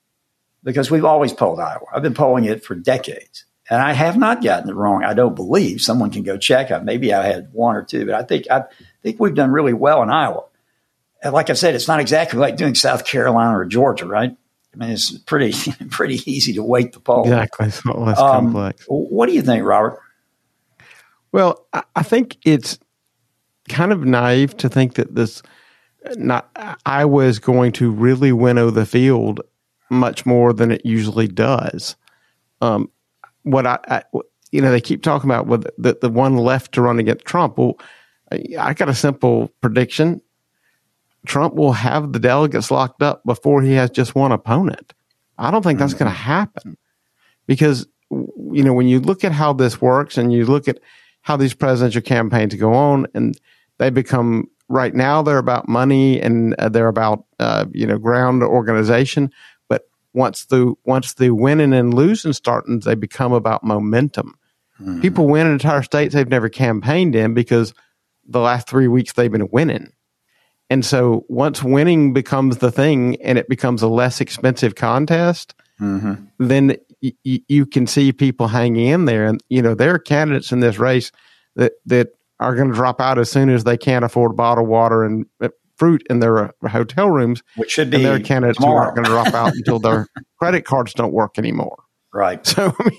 because 0.63 0.91
we've 0.91 1.06
always 1.06 1.34
polled 1.34 1.60
Iowa. 1.60 1.86
I've 1.91 2.03
been 2.03 2.13
polling 2.13 2.45
it 2.45 2.63
for 2.63 2.75
decades, 2.75 3.45
and 3.69 3.82
I 3.82 3.93
have 3.93 4.15
not 4.17 4.43
gotten 4.43 4.69
it 4.69 4.75
wrong. 4.75 5.03
I 5.03 5.15
don't 5.15 5.36
believe 5.36 5.82
someone 5.82 6.12
can 6.12 6.23
go 6.23 6.38
check. 6.38 6.71
I 6.71 6.79
maybe 6.79 7.13
I 7.13 7.25
had 7.25 7.51
one 7.51 7.75
or 7.75 7.84
two, 7.84 8.06
but 8.06 8.15
I 8.15 8.23
think 8.23 8.45
I 8.49 8.65
think 9.01 9.19
we've 9.19 9.36
done 9.36 9.51
really 9.51 9.73
well 9.73 10.03
in 10.03 10.10
Iowa. 10.12 10.45
And 11.23 11.34
like 11.34 11.49
I 11.49 11.53
said, 11.53 11.73
it's 11.73 11.88
not 11.88 11.99
exactly 11.99 12.39
like 12.39 12.58
doing 12.58 12.75
South 12.75 13.06
Carolina 13.06 13.58
or 13.58 13.65
Georgia, 13.65 14.06
right? 14.06 14.36
I 14.74 14.78
mean, 14.78 14.90
it's 14.92 15.18
pretty 15.20 15.54
pretty 15.90 16.20
easy 16.32 16.54
to 16.54 16.64
wait 16.64 16.94
the 16.94 17.00
poll. 17.00 17.24
Exactly. 17.24 17.68
It's 17.68 17.86
not 17.86 18.00
less 18.00 18.20
Um, 18.20 18.46
complex. 18.46 18.84
What 18.88 19.28
do 19.28 19.34
you 19.34 19.42
think, 19.42 19.64
Robert? 19.66 20.00
Well, 21.32 21.66
I, 21.74 21.84
I 21.96 22.04
think 22.04 22.38
it's 22.46 22.80
kind 23.70 23.92
of 23.92 24.04
naive 24.06 24.58
to 24.58 24.70
think 24.70 24.96
that 24.96 25.16
this 25.16 25.42
not 26.16 26.50
Iowa 26.86 27.24
is 27.24 27.40
going 27.40 27.72
to 27.74 27.92
really 27.92 28.32
winnow 28.32 28.70
the 28.70 28.86
field 28.86 29.42
much 29.90 30.26
more 30.26 30.52
than 30.54 30.72
it 30.72 30.86
usually 30.86 31.28
does. 31.28 31.96
Um, 32.62 32.90
what 33.44 33.66
I, 33.68 33.80
I, 33.88 34.04
you 34.52 34.62
know, 34.62 34.72
they 34.72 34.82
keep 34.82 35.02
talking 35.04 35.30
about 35.30 35.48
with 35.48 35.66
the, 35.78 35.98
the 36.02 36.10
one 36.10 36.36
left 36.38 36.74
to 36.74 36.82
run 36.82 37.00
against 37.00 37.26
Trump. 37.26 37.58
Well, 37.58 37.78
I- 38.32 38.44
I 38.60 38.74
got 38.74 38.90
a 38.90 38.94
simple 38.96 39.50
prediction. 39.62 40.22
Trump 41.26 41.56
will 41.56 41.74
have 41.74 42.12
the 42.12 42.20
delegates 42.20 42.72
locked 42.72 43.02
up 43.02 43.24
before 43.26 43.62
he 43.62 43.74
has 43.74 43.90
just 43.90 44.16
one 44.16 44.32
opponent. 44.32 44.94
I 45.38 45.52
don't 45.52 45.64
think 45.64 45.80
that's 45.80 45.94
going 45.94 46.12
to 46.12 46.18
happen. 46.18 46.78
Because 47.48 47.88
you 48.10 48.64
know 48.64 48.74
when 48.74 48.88
you 48.88 49.00
look 49.00 49.24
at 49.24 49.32
how 49.32 49.54
this 49.54 49.82
works 49.82 50.18
and 50.18 50.32
you 50.32 50.46
look 50.46 50.68
at 50.68 50.80
how 51.22 51.38
these 51.38 51.54
presidential 51.54 52.02
campaigns 52.02 52.54
go 52.56 52.74
on 52.74 53.08
and 53.14 53.40
they 53.80 53.90
become 53.90 54.48
right 54.70 54.94
now 54.94 55.22
they're 55.22 55.38
about 55.40 55.68
money 55.68 56.22
and 56.22 56.54
uh, 56.56 56.70
they're 56.70 56.88
about 56.88 57.26
uh, 57.40 57.66
you 57.72 57.88
know 57.88 57.98
ground 57.98 58.44
organization 58.44 59.32
but 59.68 59.88
once 60.14 60.46
the 60.46 60.74
once 60.86 61.16
the 61.16 61.32
winning 61.32 61.74
and 61.74 61.94
losing 61.94 62.34
starting 62.34 62.80
they 62.82 62.96
become 62.96 63.34
about 63.34 63.64
momentum. 63.64 64.36
People 65.02 65.28
win 65.28 65.48
in 65.48 65.54
entire 65.54 65.84
states 65.84 66.14
they've 66.14 66.28
never 66.28 66.50
campaigned 66.50 67.16
in 67.16 67.34
because 67.34 67.74
the 68.28 68.40
last 68.40 68.68
three 68.68 68.88
weeks 68.88 69.14
they've 69.14 69.32
been 69.32 69.50
winning 69.52 69.92
and 70.74 70.84
so 70.86 71.26
once 71.30 71.62
winning 71.64 72.14
becomes 72.14 72.58
the 72.58 72.72
thing 72.72 73.16
and 73.22 73.38
it 73.38 73.48
becomes 73.50 73.82
a 73.84 73.88
less 73.88 74.20
expensive 74.22 74.76
contest 74.76 75.54
Mm-hmm. 75.82 76.14
then 76.40 76.78
y- 77.02 77.14
y- 77.26 77.42
you 77.48 77.66
can 77.66 77.88
see 77.88 78.14
people 78.14 78.48
hanging 78.48 78.86
in 78.88 79.06
there. 79.06 79.26
And, 79.26 79.42
you 79.50 79.62
know, 79.62 79.74
there 79.74 79.96
are 79.96 80.00
candidates 80.00 80.52
in 80.52 80.60
this 80.60 80.78
race 80.78 81.12
that, 81.56 81.74
that 81.88 82.10
are 82.40 82.56
going 82.56 82.70
to 82.70 82.74
drop 82.76 83.02
out 83.02 83.18
as 83.18 83.30
soon 83.32 83.50
as 83.50 83.64
they 83.64 83.76
can't 83.76 84.06
afford 84.06 84.38
bottled 84.38 84.68
water 84.70 85.04
and 85.04 85.26
uh, 85.42 85.50
fruit 85.76 86.04
in 86.12 86.20
their 86.20 86.38
uh, 86.46 86.52
hotel 86.70 87.10
rooms. 87.10 87.42
Which 87.58 87.72
should 87.72 87.90
be 87.90 87.98
And 87.98 88.06
there 88.06 88.16
are 88.16 88.20
candidates 88.20 88.60
who 88.64 88.72
aren't 88.72 88.96
going 88.96 89.06
to 89.06 89.12
drop 89.12 89.34
out 89.34 89.54
until 89.56 89.80
their 89.80 90.08
credit 90.40 90.64
cards 90.64 90.94
don't 90.94 91.12
work 91.12 91.38
anymore. 91.40 91.84
right. 92.14 92.46
So, 92.46 92.72
I 92.80 92.90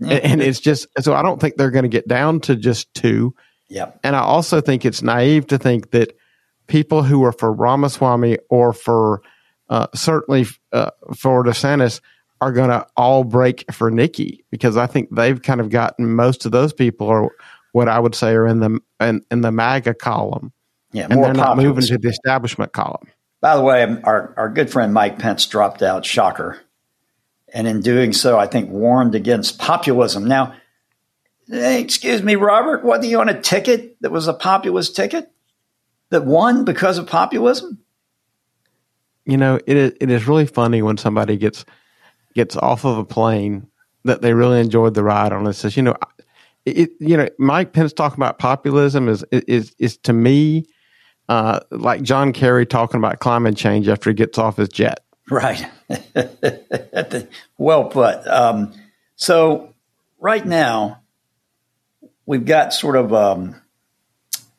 mean, 0.00 0.12
and 0.12 0.42
it's 0.42 0.60
just, 0.60 0.86
so 1.00 1.12
I 1.14 1.22
don't 1.22 1.40
think 1.40 1.56
they're 1.56 1.70
going 1.70 1.84
to 1.84 1.88
get 1.88 2.08
down 2.08 2.40
to 2.40 2.56
just 2.56 2.92
two. 2.94 3.34
Yep. 3.68 4.00
And 4.02 4.16
I 4.16 4.20
also 4.20 4.60
think 4.62 4.84
it's 4.86 5.02
naive 5.02 5.46
to 5.48 5.58
think 5.58 5.90
that 5.90 6.16
people 6.66 7.02
who 7.02 7.24
are 7.24 7.32
for 7.32 7.52
Ramaswamy 7.52 8.38
or 8.48 8.72
for 8.72 9.22
uh, 9.68 9.86
certainly 9.94 10.46
uh, 10.72 10.90
for 11.16 11.44
DeSantis 11.44 12.00
are 12.40 12.52
going 12.52 12.70
to 12.70 12.86
all 12.96 13.24
break 13.24 13.64
for 13.72 13.90
Nikki 13.90 14.44
because 14.50 14.76
I 14.76 14.86
think 14.86 15.14
they've 15.14 15.40
kind 15.40 15.60
of 15.60 15.70
gotten 15.70 16.14
most 16.14 16.44
of 16.44 16.52
those 16.52 16.72
people 16.72 17.08
are 17.08 17.30
what 17.72 17.88
I 17.88 17.98
would 17.98 18.14
say 18.14 18.32
are 18.34 18.46
in 18.46 18.60
the 18.60 18.80
in, 19.00 19.24
in 19.30 19.40
the 19.40 19.50
MAGA 19.50 19.94
column, 19.94 20.52
Yeah. 20.92 21.04
and 21.04 21.14
more 21.14 21.24
they're 21.24 21.34
not 21.34 21.56
moving 21.56 21.84
to 21.86 21.98
the 21.98 22.08
establishment 22.08 22.72
column. 22.72 23.08
By 23.40 23.56
the 23.56 23.62
way, 23.62 23.82
our, 24.04 24.32
our 24.36 24.48
good 24.48 24.70
friend 24.70 24.94
Mike 24.94 25.18
Pence 25.18 25.46
dropped 25.46 25.82
out, 25.82 26.06
shocker. 26.06 26.60
And 27.52 27.66
in 27.66 27.80
doing 27.80 28.12
so, 28.12 28.38
I 28.38 28.46
think 28.46 28.70
warned 28.70 29.14
against 29.14 29.58
populism. 29.58 30.26
Now, 30.26 30.54
excuse 31.48 32.22
me, 32.22 32.36
Robert, 32.36 32.84
wasn't 32.84 33.04
he 33.06 33.14
on 33.14 33.28
a 33.28 33.40
ticket 33.40 33.96
that 34.00 34.10
was 34.10 34.28
a 34.28 34.34
populist 34.34 34.96
ticket 34.96 35.30
that 36.14 36.24
won 36.24 36.64
because 36.64 36.96
of 36.96 37.06
populism? 37.06 37.78
You 39.26 39.36
know, 39.36 39.58
it 39.66 39.76
is, 39.76 39.92
it 40.00 40.10
is 40.10 40.26
really 40.26 40.46
funny 40.46 40.80
when 40.80 40.96
somebody 40.96 41.36
gets 41.36 41.64
gets 42.34 42.56
off 42.56 42.84
of 42.84 42.98
a 42.98 43.04
plane 43.04 43.68
that 44.04 44.22
they 44.22 44.32
really 44.32 44.60
enjoyed 44.60 44.94
the 44.94 45.02
ride 45.02 45.32
on 45.32 45.46
and 45.46 45.54
says, 45.54 45.76
you 45.76 45.82
know, 45.82 45.96
it, 46.66 46.90
you 46.98 47.16
know, 47.16 47.28
Mike 47.38 47.72
Pence 47.72 47.92
talking 47.92 48.18
about 48.18 48.38
populism 48.38 49.08
is 49.08 49.24
is 49.32 49.74
is 49.78 49.96
to 49.98 50.12
me 50.12 50.66
uh, 51.28 51.60
like 51.70 52.02
John 52.02 52.32
Kerry 52.32 52.66
talking 52.66 52.98
about 52.98 53.18
climate 53.18 53.56
change 53.56 53.88
after 53.88 54.10
he 54.10 54.14
gets 54.14 54.38
off 54.38 54.56
his 54.56 54.68
jet. 54.68 55.00
Right. 55.30 55.64
well 57.58 57.86
put. 57.86 58.26
Um, 58.26 58.74
so, 59.16 59.74
right 60.20 60.44
now, 60.44 61.00
we've 62.26 62.44
got 62.44 62.74
sort 62.74 62.96
of 62.96 63.14
um, 63.14 63.56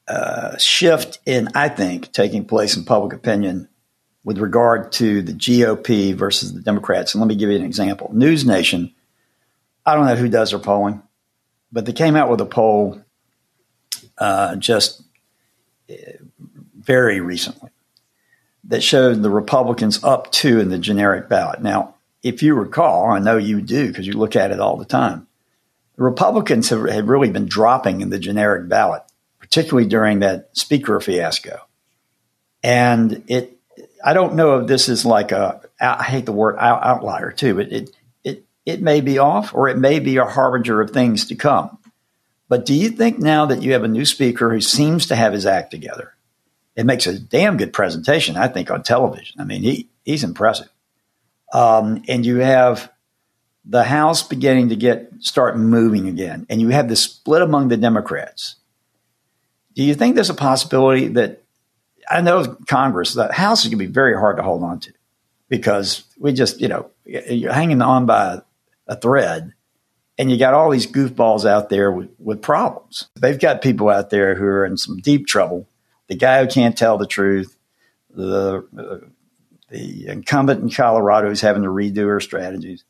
uh, 0.08 0.58
shift 0.58 1.20
in, 1.26 1.50
I 1.56 1.70
think, 1.70 2.12
taking 2.12 2.46
place 2.46 2.78
in 2.78 2.86
public 2.86 3.14
opinion 3.14 3.68
with 4.24 4.38
regard 4.40 4.92
to 4.94 5.22
the 5.22 5.34
GOP 5.34 6.14
versus 6.14 6.54
the 6.54 6.62
Democrats. 6.62 7.14
And 7.14 7.22
let 7.22 7.28
me 7.28 7.36
give 7.36 7.50
you 7.50 7.58
an 7.58 7.66
example. 7.66 8.10
News 8.14 8.46
Nation, 8.46 8.94
I 9.86 9.96
don't 9.96 10.06
know 10.06 10.16
who 10.16 10.30
does 10.30 10.50
their 10.50 10.60
polling, 10.60 11.02
but 11.72 11.86
they 11.86 11.94
came 11.94 12.16
out 12.16 12.30
with 12.30 12.42
a 12.42 12.46
poll 12.46 13.02
uh, 14.18 14.56
just 14.56 15.04
uh, 15.90 15.94
very 16.80 17.20
recently 17.20 17.70
that 18.64 18.82
showed 18.82 19.22
the 19.22 19.30
Republicans 19.30 20.04
up 20.04 20.32
two 20.32 20.60
in 20.60 20.70
the 20.70 20.80
generic 20.80 21.30
ballot. 21.30 21.62
Now, 21.62 21.96
if 22.24 22.42
you 22.42 22.56
recall, 22.56 23.12
I 23.12 23.20
know 23.20 23.38
you 23.38 23.62
do 23.62 23.88
because 23.88 24.08
you 24.08 24.14
look 24.14 24.36
at 24.36 24.52
it 24.52 24.60
all 24.60 24.78
the 24.78 24.86
time, 24.86 25.28
the 25.96 26.04
Republicans 26.04 26.70
have, 26.70 26.90
have 26.90 27.08
really 27.08 27.30
been 27.30 27.46
dropping 27.46 28.02
in 28.02 28.10
the 28.10 28.20
generic 28.20 28.68
ballot, 28.68 29.04
particularly 29.46 29.88
during 29.88 30.20
that 30.20 30.50
speaker 30.54 31.00
fiasco. 31.00 31.60
And 32.64 33.24
it, 33.28 33.60
I 34.04 34.14
don't 34.14 34.34
know 34.34 34.60
if 34.60 34.68
this 34.68 34.90
is 34.90 35.06
like 35.06 35.32
a, 35.32 35.62
I 35.80 36.04
hate 36.04 36.26
the 36.26 36.32
word 36.32 36.58
outlier 36.58 37.32
too, 37.32 37.54
but 37.54 37.72
it, 37.72 37.92
it, 38.24 38.44
it 38.66 38.82
may 38.82 39.02
be 39.02 39.20
off 39.20 39.54
or 39.54 39.70
it 39.70 39.78
may 39.78 40.00
be 40.00 40.18
a 40.18 40.26
harbinger 40.26 40.82
of 40.82 40.90
things 40.90 41.28
to 41.28 41.36
come. 41.36 41.78
But 42.50 42.66
do 42.66 42.74
you 42.74 42.90
think 42.90 43.20
now 43.20 43.46
that 43.46 43.62
you 43.62 43.74
have 43.74 43.84
a 43.84 43.88
new 43.88 44.06
speaker 44.06 44.52
who 44.52 44.62
seems 44.62 45.06
to 45.08 45.16
have 45.16 45.34
his 45.34 45.46
act 45.46 45.70
together, 45.70 46.16
it 46.76 46.88
makes 46.88 47.06
a 47.06 47.20
damn 47.20 47.58
good 47.58 47.72
presentation, 47.72 48.36
I 48.38 48.48
think, 48.48 48.72
on 48.72 48.82
television. 48.82 49.40
I 49.40 49.44
mean, 49.44 49.62
he, 49.62 49.90
he's 50.04 50.24
impressive. 50.24 50.70
Um, 51.54 52.04
and 52.08 52.26
you 52.26 52.38
have 52.38 52.92
the 53.64 53.84
House 53.84 54.24
beginning 54.24 54.70
to 54.70 54.76
get 54.76 55.12
start 55.20 55.58
moving 55.58 56.08
again, 56.08 56.46
and 56.50 56.62
you 56.62 56.70
have 56.70 56.88
the 56.88 56.96
split 56.96 57.42
among 57.42 57.68
the 57.68 57.78
Democrats. 57.78 58.56
Do 59.76 59.84
you 59.84 59.94
think 59.94 60.16
there's 60.16 60.30
a 60.30 60.36
possibility 60.36 61.10
that 61.10 61.44
I 62.10 62.22
know 62.22 62.58
Congress, 62.68 63.14
the 63.14 63.32
House 63.32 63.64
is 63.64 63.70
going 63.70 63.80
to 63.80 63.86
be 63.86 63.92
very 63.92 64.16
hard 64.16 64.38
to 64.38 64.44
hold 64.44 64.64
on 64.64 64.80
to 64.82 64.94
because 65.50 66.04
we 66.18 66.34
just, 66.34 66.60
you 66.60 66.68
know, 66.68 66.90
you're 67.06 67.54
hanging 67.54 67.82
on 67.82 68.06
by 68.06 68.42
a 68.88 68.96
thread 68.96 69.54
and 70.18 70.32
you 70.32 70.38
got 70.38 70.54
all 70.54 70.70
these 70.70 70.88
goofballs 70.88 71.46
out 71.46 71.70
there 71.70 71.92
with, 71.92 72.10
with 72.20 72.42
problems. 72.42 73.10
They've 73.16 73.40
got 73.40 73.62
people 73.62 73.90
out 73.90 74.10
there 74.10 74.36
who 74.36 74.46
are 74.46 74.66
in 74.66 74.78
some 74.78 74.98
deep 74.98 75.28
trouble 75.28 75.68
the 76.08 76.16
guy 76.16 76.44
who 76.44 76.50
can't 76.50 76.78
tell 76.78 76.98
the 76.98 77.08
truth, 77.08 77.58
the 78.10 78.68
uh, 78.78 79.08
the 79.70 80.08
incumbent 80.08 80.62
in 80.62 80.70
Colorado 80.70 81.32
is 81.32 81.42
having 81.42 81.64
to 81.64 81.70
redo 81.70 82.08
her 82.08 82.20
strategies. 82.20 82.84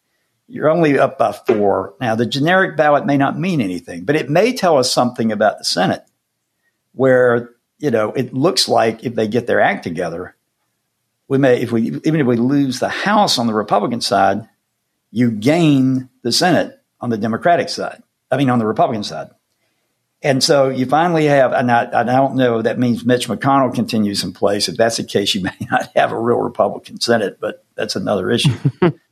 You're 0.48 0.70
only 0.70 1.00
up 1.00 1.18
by 1.18 1.32
four. 1.32 1.96
Now, 2.02 2.16
the 2.16 2.26
generic 2.26 2.76
ballot 2.76 3.06
may 3.06 3.18
not 3.18 3.40
mean 3.40 3.62
anything, 3.62 4.04
but 4.04 4.16
it 4.16 4.30
may 4.30 4.54
tell 4.54 4.78
us 4.78 4.92
something 4.92 5.32
about 5.32 5.58
the 5.58 5.64
Senate, 5.64 6.06
where 6.96 7.52
you 7.78 7.92
know 7.92 8.12
it 8.12 8.34
looks 8.34 8.68
like 8.68 9.04
if 9.04 9.16
they 9.16 9.28
get 9.28 9.48
their 9.48 9.62
act 9.62 9.84
together, 9.84 10.36
we 11.28 11.38
may 11.38 11.62
if 11.62 11.72
we 11.72 11.84
even 12.04 12.22
if 12.22 12.28
we 12.28 12.38
lose 12.38 12.80
the 12.80 12.90
House 12.90 13.38
on 13.38 13.48
the 13.48 13.54
Republican 13.54 14.02
side, 14.02 14.48
you 15.12 15.32
gain 15.32 16.10
the 16.24 16.32
Senate 16.32 16.80
on 17.00 17.10
the 17.10 17.18
Democratic 17.18 17.70
side. 17.70 18.02
I 18.32 18.38
mean, 18.38 18.50
on 18.50 18.60
the 18.60 18.66
Republican 18.66 19.04
side. 19.04 19.30
And 20.22 20.44
so 20.44 20.70
you 20.70 20.88
finally 20.88 21.26
have, 21.26 21.54
and 21.54 21.72
I, 21.72 21.88
I, 21.94 22.04
don't 22.04 22.36
know, 22.36 22.62
that 22.62 22.80
means 22.80 23.06
Mitch 23.06 23.28
McConnell 23.28 23.76
continues 23.76 24.24
in 24.24 24.34
place. 24.34 24.68
If 24.68 24.76
that's 24.76 24.98
the 24.98 25.04
case, 25.04 25.36
you 25.36 25.42
may 25.42 25.56
not 25.72 25.92
have 25.96 26.12
a 26.12 26.20
real 26.20 26.40
Republican 26.40 27.00
Senate, 27.00 27.38
but 27.40 27.64
that's 27.76 27.96
another 27.96 28.32
issue. 28.32 28.56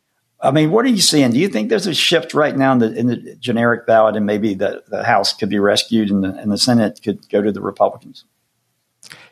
I 0.44 0.52
mean, 0.52 0.72
what 0.72 0.84
are 0.84 0.90
you 0.90 1.02
seeing? 1.02 1.32
Do 1.32 1.40
you 1.40 1.48
think 1.48 1.70
there's 1.70 1.88
a 1.88 1.94
shift 1.94 2.34
right 2.34 2.56
now 2.56 2.74
in 2.74 2.80
the, 2.80 2.94
in 2.94 3.08
the 3.08 3.36
generic 3.40 3.88
ballot 3.88 4.18
and 4.18 4.26
maybe 4.26 4.54
the, 4.54 4.84
the 4.90 5.04
House 5.06 5.34
could 5.34 5.50
be 5.50 5.58
rescued 5.58 6.12
and 6.12 6.22
the, 6.22 6.36
and 6.36 6.52
the 6.52 6.58
Senate 6.58 7.00
could 7.02 7.28
go 7.30 7.42
to 7.42 7.52
the 7.52 7.62
Republicans? 7.62 8.26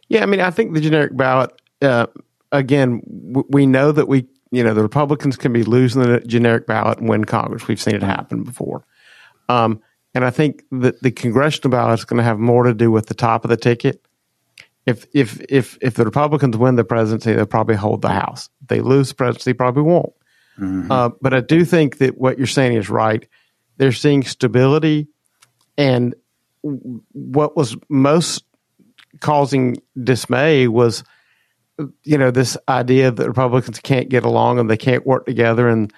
Yeah, 0.08 0.24
I 0.24 0.26
mean, 0.26 0.40
I 0.40 0.52
think 0.52 0.74
the 0.74 0.80
generic 0.80 1.16
ballot, 1.16 1.52
uh, 1.82 2.08
again, 2.54 3.02
w- 3.34 3.48
we 3.50 3.66
know 3.66 3.92
that 3.92 4.08
we, 4.08 4.26
you 4.52 4.64
know, 4.64 4.74
the 4.74 4.82
Republicans 4.82 5.36
can 5.36 5.52
be 5.52 5.64
losing 5.64 6.02
the 6.02 6.22
generic 6.22 6.66
ballot 6.66 7.00
and 7.00 7.10
win 7.10 7.26
Congress. 7.26 7.68
We've 7.68 7.82
seen 7.82 7.96
it 7.96 8.04
happen 8.04 8.44
before. 8.44 8.86
Um, 9.50 9.82
and 10.16 10.24
I 10.24 10.30
think 10.30 10.64
that 10.72 11.02
the 11.02 11.12
congressional 11.12 11.72
ballot 11.72 12.00
is 12.00 12.06
going 12.06 12.20
to 12.20 12.24
have 12.24 12.40
more 12.40 12.64
to 12.64 12.74
do 12.74 12.90
with 12.90 13.08
the 13.08 13.14
top 13.14 13.44
of 13.44 13.50
the 13.50 13.58
ticket. 13.58 14.06
If 14.86 15.06
if 15.14 15.42
if 15.48 15.78
if 15.82 15.96
the 15.96 16.06
Republicans 16.06 16.58
win 16.58 16.76
the 16.76 16.84
presidency, 16.84 17.34
they'll 17.34 17.46
probably 17.46 17.76
hold 17.76 18.02
the 18.02 18.10
House. 18.10 18.50
If 18.62 18.68
they 18.70 18.82
lose 18.82 19.10
the 19.10 19.16
presidency, 19.16 19.54
probably 19.54 19.84
won't. 19.84 20.14
Mm-hmm. 20.60 20.92
Uh, 20.92 21.10
but 21.22 21.34
I 21.34 21.42
do 21.42 21.66
think 21.66 21.98
that 22.00 22.18
what 22.18 22.38
you're 22.38 22.48
saying 22.48 22.74
is 22.74 22.90
right. 22.90 23.28
They're 23.78 23.92
seeing 23.92 24.24
stability, 24.24 25.08
and 25.78 26.14
what 26.62 27.56
was 27.56 27.76
most 27.90 28.44
causing 29.20 29.82
dismay 30.04 30.68
was, 30.68 31.04
you 32.04 32.18
know, 32.18 32.32
this 32.32 32.58
idea 32.70 33.12
that 33.12 33.28
Republicans 33.28 33.80
can't 33.80 34.10
get 34.10 34.24
along 34.24 34.60
and 34.60 34.70
they 34.70 34.78
can't 34.78 35.06
work 35.06 35.26
together, 35.26 35.68
and 35.68 35.92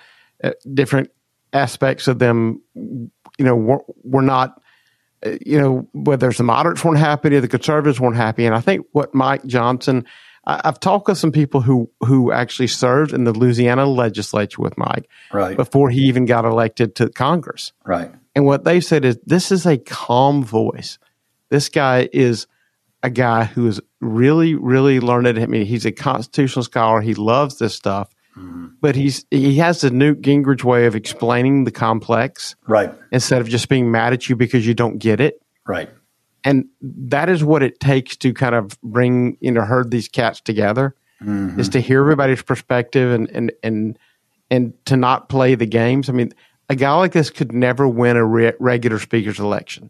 uh, 0.43 0.51
different 0.73 1.11
aspects 1.51 2.07
of 2.07 2.19
them 2.19 2.61
you 3.37 3.45
know, 3.45 3.55
we're, 3.55 3.79
we're 4.03 4.21
not, 4.21 4.61
uh, 5.25 5.31
you 5.45 5.59
know, 5.59 5.87
whether 5.93 6.31
the 6.31 6.43
moderates 6.43 6.83
weren't 6.83 6.99
happy 6.99 7.35
or 7.35 7.41
the 7.41 7.47
conservatives 7.47 7.99
weren't 7.99 8.15
happy. 8.15 8.45
And 8.45 8.55
I 8.55 8.61
think 8.61 8.85
what 8.91 9.13
Mike 9.13 9.45
Johnson, 9.45 10.05
I, 10.45 10.61
have 10.65 10.79
talked 10.79 11.07
with 11.07 11.17
some 11.17 11.31
people 11.31 11.61
who 11.61 11.89
who 12.01 12.31
actually 12.31 12.67
served 12.67 13.13
in 13.13 13.23
the 13.23 13.33
Louisiana 13.33 13.85
legislature 13.85 14.61
with 14.61 14.77
Mike 14.77 15.09
right. 15.31 15.55
before 15.55 15.89
he 15.89 16.01
even 16.01 16.25
got 16.25 16.45
elected 16.45 16.95
to 16.95 17.09
Congress. 17.09 17.71
Right. 17.85 18.11
And 18.35 18.45
what 18.45 18.63
they 18.63 18.81
said 18.81 19.05
is 19.05 19.17
this 19.25 19.51
is 19.51 19.65
a 19.65 19.77
calm 19.77 20.43
voice. 20.43 20.99
This 21.49 21.69
guy 21.69 22.09
is 22.11 22.47
a 23.03 23.09
guy 23.09 23.43
who 23.43 23.67
is 23.67 23.81
really, 23.99 24.55
really 24.55 24.99
learned. 24.99 25.27
I 25.27 25.45
mean, 25.45 25.65
he's 25.65 25.85
a 25.85 25.91
constitutional 25.91 26.63
scholar. 26.63 27.01
He 27.01 27.13
loves 27.13 27.59
this 27.59 27.75
stuff. 27.75 28.09
Mm-hmm. 28.37 28.67
But 28.81 28.95
he's 28.95 29.25
he 29.29 29.57
has 29.57 29.81
the 29.81 29.91
Newt 29.91 30.21
Gingrich 30.21 30.63
way 30.63 30.87
of 30.87 30.95
explaining 30.95 31.65
the 31.65 31.71
complex, 31.71 32.55
right? 32.67 32.91
Instead 33.11 33.41
of 33.41 33.47
just 33.47 33.69
being 33.69 33.91
mad 33.91 34.13
at 34.13 34.27
you 34.27 34.35
because 34.35 34.65
you 34.65 34.73
don't 34.73 34.97
get 34.97 35.21
it, 35.21 35.39
right? 35.67 35.89
And 36.43 36.65
that 36.81 37.29
is 37.29 37.43
what 37.43 37.63
it 37.63 37.79
takes 37.79 38.17
to 38.17 38.33
kind 38.33 38.55
of 38.55 38.79
bring 38.81 39.37
you 39.39 39.51
know 39.51 39.61
herd 39.61 39.91
these 39.91 40.07
cats 40.07 40.41
together, 40.41 40.95
mm-hmm. 41.21 41.59
is 41.59 41.69
to 41.69 41.79
hear 41.79 42.01
everybody's 42.01 42.41
perspective 42.41 43.11
and 43.11 43.29
and 43.29 43.51
and 43.63 43.99
and 44.49 44.73
to 44.85 44.97
not 44.97 45.29
play 45.29 45.55
the 45.55 45.65
games. 45.65 46.09
I 46.09 46.13
mean, 46.13 46.33
a 46.69 46.75
guy 46.75 46.93
like 46.95 47.11
this 47.11 47.29
could 47.29 47.51
never 47.51 47.87
win 47.87 48.17
a 48.17 48.25
re- 48.25 48.53
regular 48.59 48.99
speaker's 48.99 49.39
election. 49.39 49.89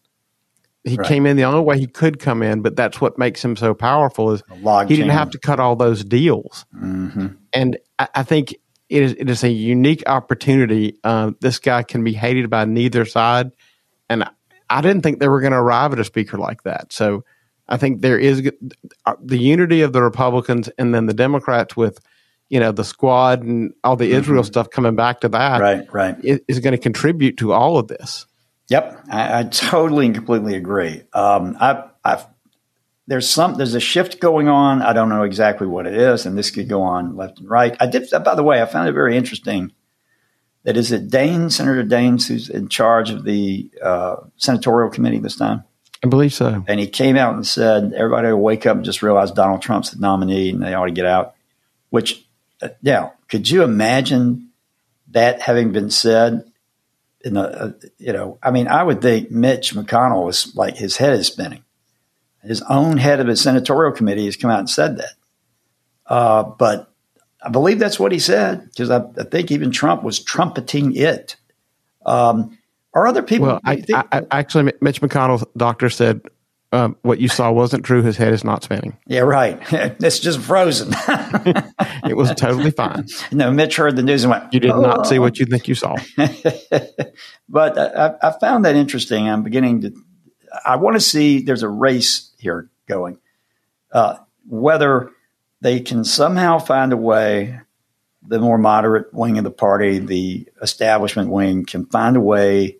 He 0.83 0.97
right. 0.97 1.07
came 1.07 1.25
in 1.25 1.37
the 1.37 1.45
only 1.45 1.61
way 1.61 1.79
he 1.79 1.87
could 1.87 2.19
come 2.19 2.43
in, 2.43 2.61
but 2.61 2.75
that's 2.75 2.99
what 2.99 3.17
makes 3.17 3.43
him 3.43 3.55
so 3.55 3.73
powerful 3.73 4.31
is 4.31 4.43
he 4.49 4.95
didn't 4.95 5.11
have 5.11 5.29
to 5.29 5.39
cut 5.39 5.59
all 5.59 5.77
those 5.77 6.03
deals. 6.03 6.65
Mm-hmm. 6.75 7.27
And 7.53 7.77
I, 7.99 8.09
I, 8.15 8.23
think 8.23 8.53
it 8.89 9.01
is 9.01 9.15
it 9.17 9.29
is 9.29 9.45
a 9.45 9.49
unique 9.49 10.03
opportunity. 10.07 10.99
Uh, 11.03 11.31
this 11.39 11.59
guy 11.59 11.83
can 11.83 12.03
be 12.03 12.11
hated 12.11 12.49
by 12.49 12.65
neither 12.65 13.05
side, 13.05 13.51
and 14.09 14.29
I 14.73 14.81
didn't 14.81 15.03
think 15.03 15.19
they 15.19 15.27
were 15.27 15.39
going 15.39 15.53
to 15.53 15.59
arrive 15.59 15.93
at 15.93 15.99
a 15.99 16.03
speaker 16.03 16.37
like 16.37 16.63
that. 16.63 16.91
So 16.91 17.23
I 17.69 17.77
think 17.77 18.01
there 18.01 18.17
is 18.17 18.51
uh, 19.05 19.13
the 19.23 19.37
unity 19.37 19.81
of 19.81 19.93
the 19.93 20.01
Republicans 20.01 20.67
and 20.79 20.93
then 20.93 21.05
the 21.05 21.13
Democrats 21.13 21.77
with 21.77 21.99
you 22.49 22.59
know 22.59 22.71
the 22.71 22.83
squad 22.83 23.43
and 23.43 23.73
all 23.83 23.95
the 23.95 24.05
mm-hmm. 24.05 24.19
Israel 24.19 24.43
stuff 24.43 24.69
coming 24.69 24.95
back 24.95 25.21
to 25.21 25.29
that. 25.29 25.61
Right, 25.61 25.93
right, 25.93 26.15
is 26.23 26.59
going 26.59 26.73
to 26.73 26.77
contribute 26.77 27.37
to 27.37 27.53
all 27.53 27.77
of 27.77 27.87
this. 27.87 28.25
Yep, 28.69 29.05
I, 29.11 29.39
I 29.39 29.43
totally 29.43 30.07
and 30.07 30.15
completely 30.15 30.55
agree. 30.55 31.03
Um, 31.13 31.55
I, 31.59 31.83
I've 32.03 32.25
there's 33.07 33.29
some 33.29 33.55
there's 33.55 33.75
a 33.75 33.79
shift 33.79 34.19
going 34.19 34.47
on. 34.47 34.81
I 34.81 34.93
don't 34.93 35.09
know 35.09 35.23
exactly 35.23 35.67
what 35.67 35.85
it 35.85 35.93
is, 35.93 36.25
and 36.25 36.37
this 36.37 36.51
could 36.51 36.67
go 36.67 36.81
on 36.81 37.15
left 37.15 37.39
and 37.39 37.49
right. 37.49 37.75
I 37.79 37.85
did, 37.85 38.09
by 38.23 38.35
the 38.35 38.43
way, 38.43 38.61
I 38.61 38.65
found 38.65 38.89
it 38.89 38.93
very 38.93 39.15
interesting. 39.17 39.71
That 40.63 40.77
is 40.77 40.91
it 40.91 41.09
Daines, 41.09 41.53
Senator 41.53 41.83
Daines, 41.83 42.27
who's 42.27 42.49
in 42.49 42.69
charge 42.69 43.09
of 43.09 43.23
the 43.23 43.69
uh, 43.81 44.17
senatorial 44.37 44.89
committee 44.89 45.19
this 45.19 45.35
time. 45.35 45.63
I 46.03 46.07
believe 46.07 46.33
so. 46.33 46.63
And 46.67 46.79
he 46.79 46.87
came 46.87 47.15
out 47.17 47.33
and 47.33 47.45
said 47.45 47.93
everybody 47.93 48.27
will 48.27 48.39
wake 48.39 48.65
up 48.65 48.77
and 48.77 48.85
just 48.85 49.01
realize 49.01 49.31
Donald 49.31 49.61
Trump's 49.61 49.91
the 49.91 49.99
nominee, 49.99 50.49
and 50.49 50.61
they 50.61 50.73
ought 50.73 50.85
to 50.85 50.91
get 50.91 51.05
out. 51.05 51.35
Which, 51.89 52.25
uh, 52.61 52.69
now, 52.81 53.13
could 53.29 53.49
you 53.49 53.63
imagine 53.63 54.49
that 55.11 55.41
having 55.41 55.71
been 55.71 55.89
said? 55.89 56.45
In 57.25 57.35
the, 57.35 57.41
uh, 57.41 57.71
you 57.99 58.11
know, 58.11 58.37
I 58.43 58.51
mean, 58.51 58.67
I 58.67 58.83
would 58.83 59.01
think 59.01 59.31
Mitch 59.31 59.73
McConnell 59.73 60.25
was 60.25 60.53
like 60.55 60.75
his 60.75 60.97
head 60.97 61.13
is 61.13 61.27
spinning 61.27 61.63
his 62.43 62.61
own 62.63 62.97
head 62.97 63.19
of 63.19 63.27
his 63.27 63.41
senatorial 63.41 63.93
committee 63.93 64.25
has 64.25 64.35
come 64.35 64.51
out 64.51 64.59
and 64.59 64.69
said 64.69 64.97
that. 64.97 65.13
Uh, 66.05 66.43
but 66.43 66.92
I 67.43 67.49
believe 67.49 67.79
that's 67.79 67.99
what 67.99 68.11
he 68.11 68.19
said 68.19 68.69
because 68.69 68.89
I, 68.89 69.03
I, 69.17 69.23
think 69.23 69.51
even 69.51 69.71
Trump 69.71 70.03
was 70.03 70.19
trumpeting 70.19 70.95
it. 70.95 71.35
Um, 72.05 72.57
are 72.93 73.05
other 73.05 73.23
people? 73.23 73.47
Well, 73.47 73.59
I, 73.65 73.77
think, 73.77 73.91
I, 74.11 74.21
actually, 74.31 74.71
Mitch 74.81 75.01
McConnell's 75.01 75.43
doctor 75.57 75.89
said 75.89 76.21
um, 76.71 76.95
what 77.01 77.19
you 77.19 77.27
saw 77.27 77.51
wasn't 77.51 77.83
true. 77.85 78.01
His 78.01 78.17
head 78.17 78.33
is 78.33 78.43
not 78.43 78.63
spinning. 78.63 78.97
Yeah, 79.07 79.21
right. 79.21 79.59
it's 79.71 80.19
just 80.19 80.39
frozen. 80.39 80.89
it 82.05 82.15
was 82.15 82.33
totally 82.35 82.71
fine. 82.71 83.05
No, 83.31 83.51
Mitch 83.51 83.75
heard 83.75 83.95
the 83.95 84.03
news 84.03 84.23
and 84.23 84.31
went, 84.31 84.53
You 84.53 84.59
did 84.59 84.71
oh. 84.71 84.81
not 84.81 85.05
see 85.05 85.19
what 85.19 85.39
you 85.39 85.45
think 85.45 85.67
you 85.67 85.75
saw. 85.75 85.95
but 87.49 87.77
I, 87.77 88.15
I, 88.21 88.31
found 88.39 88.65
that 88.65 88.75
interesting. 88.75 89.29
I'm 89.29 89.43
beginning 89.43 89.81
to, 89.81 89.93
I 90.65 90.77
want 90.77 90.95
to 90.95 90.99
see 90.99 91.41
there's 91.41 91.63
a 91.63 91.69
race 91.69 92.31
here 92.37 92.69
going. 92.87 93.19
Uh, 93.91 94.17
whether 94.47 95.11
they 95.63 95.79
can 95.79 96.03
somehow 96.03 96.59
find 96.59 96.91
a 96.91 96.97
way, 96.97 97.59
the 98.21 98.39
more 98.39 98.57
moderate 98.57 99.13
wing 99.13 99.37
of 99.37 99.45
the 99.45 99.51
party, 99.51 99.99
the 99.99 100.47
establishment 100.61 101.29
wing, 101.29 101.65
can 101.65 101.85
find 101.85 102.17
a 102.17 102.21
way 102.21 102.77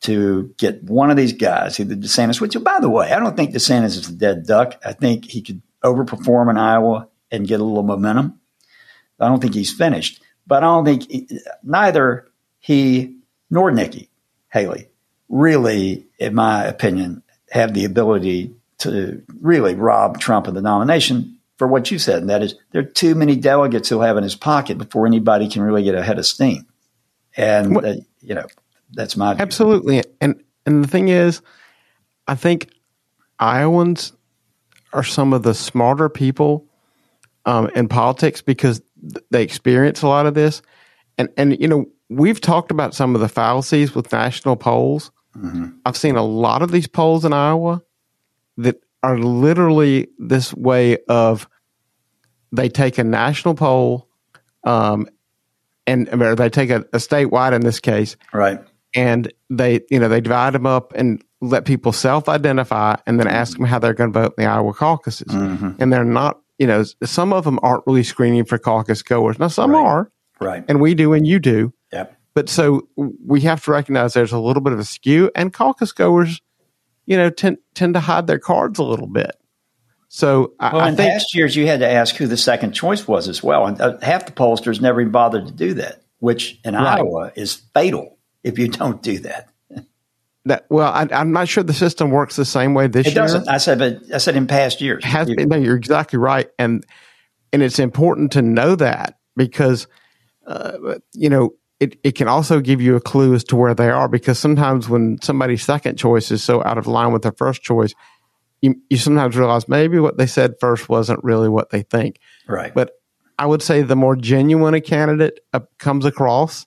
to 0.00 0.52
get 0.58 0.82
one 0.82 1.10
of 1.10 1.16
these 1.16 1.32
guys, 1.32 1.78
either 1.78 1.94
DeSantis, 1.94 2.40
which, 2.40 2.60
by 2.62 2.80
the 2.80 2.90
way, 2.90 3.12
I 3.12 3.20
don't 3.20 3.36
think 3.36 3.54
DeSantis 3.54 3.96
is 3.96 4.08
a 4.08 4.12
dead 4.12 4.44
duck. 4.44 4.74
I 4.84 4.92
think 4.92 5.24
he 5.24 5.40
could 5.40 5.62
overperform 5.84 6.50
in 6.50 6.58
Iowa 6.58 7.08
and 7.30 7.46
get 7.46 7.60
a 7.60 7.64
little 7.64 7.84
momentum. 7.84 8.40
I 9.20 9.28
don't 9.28 9.40
think 9.40 9.54
he's 9.54 9.72
finished, 9.72 10.20
but 10.46 10.64
I 10.64 10.66
don't 10.66 10.84
think 10.84 11.10
he, 11.10 11.28
neither 11.62 12.28
he 12.58 13.16
nor 13.50 13.70
Nikki 13.70 14.10
Haley 14.52 14.88
really, 15.28 16.06
in 16.18 16.34
my 16.34 16.64
opinion, 16.64 17.22
have 17.50 17.72
the 17.72 17.84
ability 17.84 18.52
to 18.78 19.22
really 19.40 19.74
rob 19.74 20.18
Trump 20.18 20.48
of 20.48 20.54
the 20.54 20.60
nomination 20.60 21.35
for 21.56 21.66
what 21.66 21.90
you 21.90 21.98
said, 21.98 22.20
and 22.20 22.30
that 22.30 22.42
is 22.42 22.54
there 22.72 22.82
are 22.82 22.86
too 22.86 23.14
many 23.14 23.36
delegates 23.36 23.88
he'll 23.88 24.00
have 24.00 24.16
in 24.16 24.22
his 24.22 24.36
pocket 24.36 24.78
before 24.78 25.06
anybody 25.06 25.48
can 25.48 25.62
really 25.62 25.82
get 25.82 25.94
ahead 25.94 26.18
of 26.18 26.26
steam. 26.26 26.66
And 27.36 27.76
uh, 27.76 27.94
you 28.20 28.34
know, 28.34 28.46
that's 28.92 29.16
my 29.16 29.34
view. 29.34 29.42
absolutely. 29.42 30.02
And 30.20 30.42
and 30.64 30.84
the 30.84 30.88
thing 30.88 31.08
is, 31.08 31.40
I 32.26 32.34
think 32.34 32.70
Iowans 33.38 34.12
are 34.92 35.04
some 35.04 35.32
of 35.32 35.42
the 35.42 35.54
smarter 35.54 36.08
people 36.08 36.66
um, 37.44 37.70
in 37.74 37.88
politics 37.88 38.42
because 38.42 38.82
they 39.30 39.42
experience 39.42 40.02
a 40.02 40.08
lot 40.08 40.26
of 40.26 40.34
this. 40.34 40.62
And 41.18 41.28
and 41.36 41.58
you 41.60 41.68
know, 41.68 41.86
we've 42.08 42.40
talked 42.40 42.70
about 42.70 42.94
some 42.94 43.14
of 43.14 43.20
the 43.20 43.28
fallacies 43.28 43.94
with 43.94 44.12
national 44.12 44.56
polls. 44.56 45.10
Mm-hmm. 45.36 45.68
I've 45.84 45.96
seen 45.96 46.16
a 46.16 46.24
lot 46.24 46.62
of 46.62 46.70
these 46.70 46.86
polls 46.86 47.24
in 47.24 47.32
Iowa 47.32 47.82
that 48.58 48.82
are 49.06 49.18
literally 49.18 50.08
this 50.18 50.52
way 50.52 50.98
of 51.08 51.48
they 52.50 52.68
take 52.68 52.98
a 52.98 53.04
national 53.04 53.54
poll 53.54 54.08
um, 54.64 55.08
and 55.86 56.08
or 56.20 56.34
they 56.34 56.50
take 56.50 56.70
a, 56.70 56.80
a 56.92 56.98
statewide 56.98 57.52
in 57.52 57.60
this 57.60 57.78
case, 57.78 58.16
right? 58.32 58.60
And 58.96 59.32
they 59.48 59.82
you 59.90 60.00
know 60.00 60.08
they 60.08 60.20
divide 60.20 60.54
them 60.54 60.66
up 60.66 60.92
and 60.96 61.22
let 61.40 61.66
people 61.66 61.92
self-identify 61.92 62.96
and 63.06 63.20
then 63.20 63.28
ask 63.28 63.56
them 63.56 63.66
how 63.66 63.78
they're 63.78 63.94
going 63.94 64.12
to 64.12 64.20
vote 64.20 64.34
in 64.36 64.44
the 64.44 64.50
Iowa 64.50 64.74
caucuses, 64.74 65.28
mm-hmm. 65.28 65.80
and 65.80 65.92
they're 65.92 66.04
not 66.04 66.40
you 66.58 66.66
know 66.66 66.82
some 67.04 67.32
of 67.32 67.44
them 67.44 67.60
aren't 67.62 67.86
really 67.86 68.02
screening 68.02 68.44
for 68.44 68.58
caucus 68.58 69.02
goers. 69.02 69.38
Now 69.38 69.46
some 69.46 69.70
right. 69.70 69.84
are, 69.84 70.10
right? 70.40 70.64
And 70.66 70.80
we 70.80 70.94
do, 70.94 71.12
and 71.12 71.24
you 71.24 71.38
do. 71.38 71.72
Yep. 71.92 72.12
But 72.34 72.48
so 72.48 72.88
we 72.96 73.42
have 73.42 73.64
to 73.66 73.70
recognize 73.70 74.14
there's 74.14 74.32
a 74.32 74.40
little 74.40 74.62
bit 74.62 74.72
of 74.72 74.80
a 74.80 74.84
skew, 74.84 75.30
and 75.36 75.52
caucus 75.52 75.92
goers, 75.92 76.42
you 77.06 77.16
know, 77.16 77.30
tend 77.30 77.58
tend 77.74 77.94
to 77.94 78.00
hide 78.00 78.26
their 78.26 78.38
cards 78.38 78.78
a 78.78 78.84
little 78.84 79.06
bit. 79.06 79.32
So 80.08 80.54
well, 80.60 80.80
I, 80.80 80.88
in 80.88 80.96
think, 80.96 81.10
past 81.10 81.34
years, 81.34 81.56
you 81.56 81.66
had 81.66 81.80
to 81.80 81.88
ask 81.88 82.14
who 82.16 82.26
the 82.26 82.36
second 82.36 82.72
choice 82.72 83.08
was 83.08 83.28
as 83.28 83.42
well, 83.42 83.66
and 83.66 83.80
uh, 83.80 83.98
half 84.00 84.26
the 84.26 84.32
pollsters 84.32 84.80
never 84.80 85.00
even 85.00 85.12
bothered 85.12 85.46
to 85.46 85.52
do 85.52 85.74
that, 85.74 86.02
which 86.18 86.58
in 86.64 86.74
right. 86.74 86.98
Iowa 86.98 87.32
is 87.34 87.62
fatal 87.74 88.18
if 88.42 88.58
you 88.58 88.68
don't 88.68 89.02
do 89.02 89.18
that. 89.20 89.50
That, 90.44 90.64
well, 90.70 90.92
I, 90.92 91.08
am 91.10 91.32
not 91.32 91.48
sure 91.48 91.64
the 91.64 91.74
system 91.74 92.10
works 92.10 92.36
the 92.36 92.44
same 92.44 92.72
way 92.72 92.86
this 92.86 93.06
year. 93.06 93.10
it 93.10 93.14
year. 93.16 93.24
Doesn't. 93.24 93.48
I 93.48 93.58
said, 93.58 93.80
but 93.80 93.98
I 94.14 94.18
said 94.18 94.36
in 94.36 94.46
past 94.46 94.80
years. 94.80 95.04
Has 95.04 95.28
been, 95.28 95.48
no, 95.48 95.56
you're 95.56 95.76
exactly 95.76 96.20
right, 96.20 96.48
and 96.56 96.86
and 97.52 97.62
it's 97.62 97.80
important 97.80 98.32
to 98.32 98.42
know 98.42 98.76
that 98.76 99.18
because 99.34 99.88
uh, 100.46 100.98
you 101.14 101.28
know 101.28 101.50
it, 101.78 101.98
it 102.02 102.12
can 102.12 102.28
also 102.28 102.60
give 102.60 102.80
you 102.80 102.96
a 102.96 103.00
clue 103.00 103.34
as 103.34 103.44
to 103.44 103.56
where 103.56 103.74
they 103.74 103.90
are 103.90 104.08
because 104.08 104.38
sometimes 104.38 104.88
when 104.88 105.20
somebody's 105.20 105.62
second 105.62 105.96
choice 105.96 106.30
is 106.30 106.42
so 106.42 106.62
out 106.64 106.78
of 106.78 106.86
line 106.86 107.12
with 107.12 107.22
their 107.22 107.32
first 107.32 107.62
choice, 107.62 107.94
you, 108.62 108.76
you 108.88 108.96
sometimes 108.96 109.36
realize 109.36 109.68
maybe 109.68 109.98
what 109.98 110.16
they 110.16 110.26
said 110.26 110.54
first 110.60 110.88
wasn't 110.88 111.22
really 111.22 111.48
what 111.48 111.70
they 111.70 111.82
think. 111.82 112.18
Right. 112.48 112.72
But 112.72 112.92
I 113.38 113.46
would 113.46 113.62
say 113.62 113.82
the 113.82 113.96
more 113.96 114.16
genuine 114.16 114.74
a 114.74 114.80
candidate 114.80 115.40
uh, 115.52 115.60
comes 115.78 116.06
across, 116.06 116.66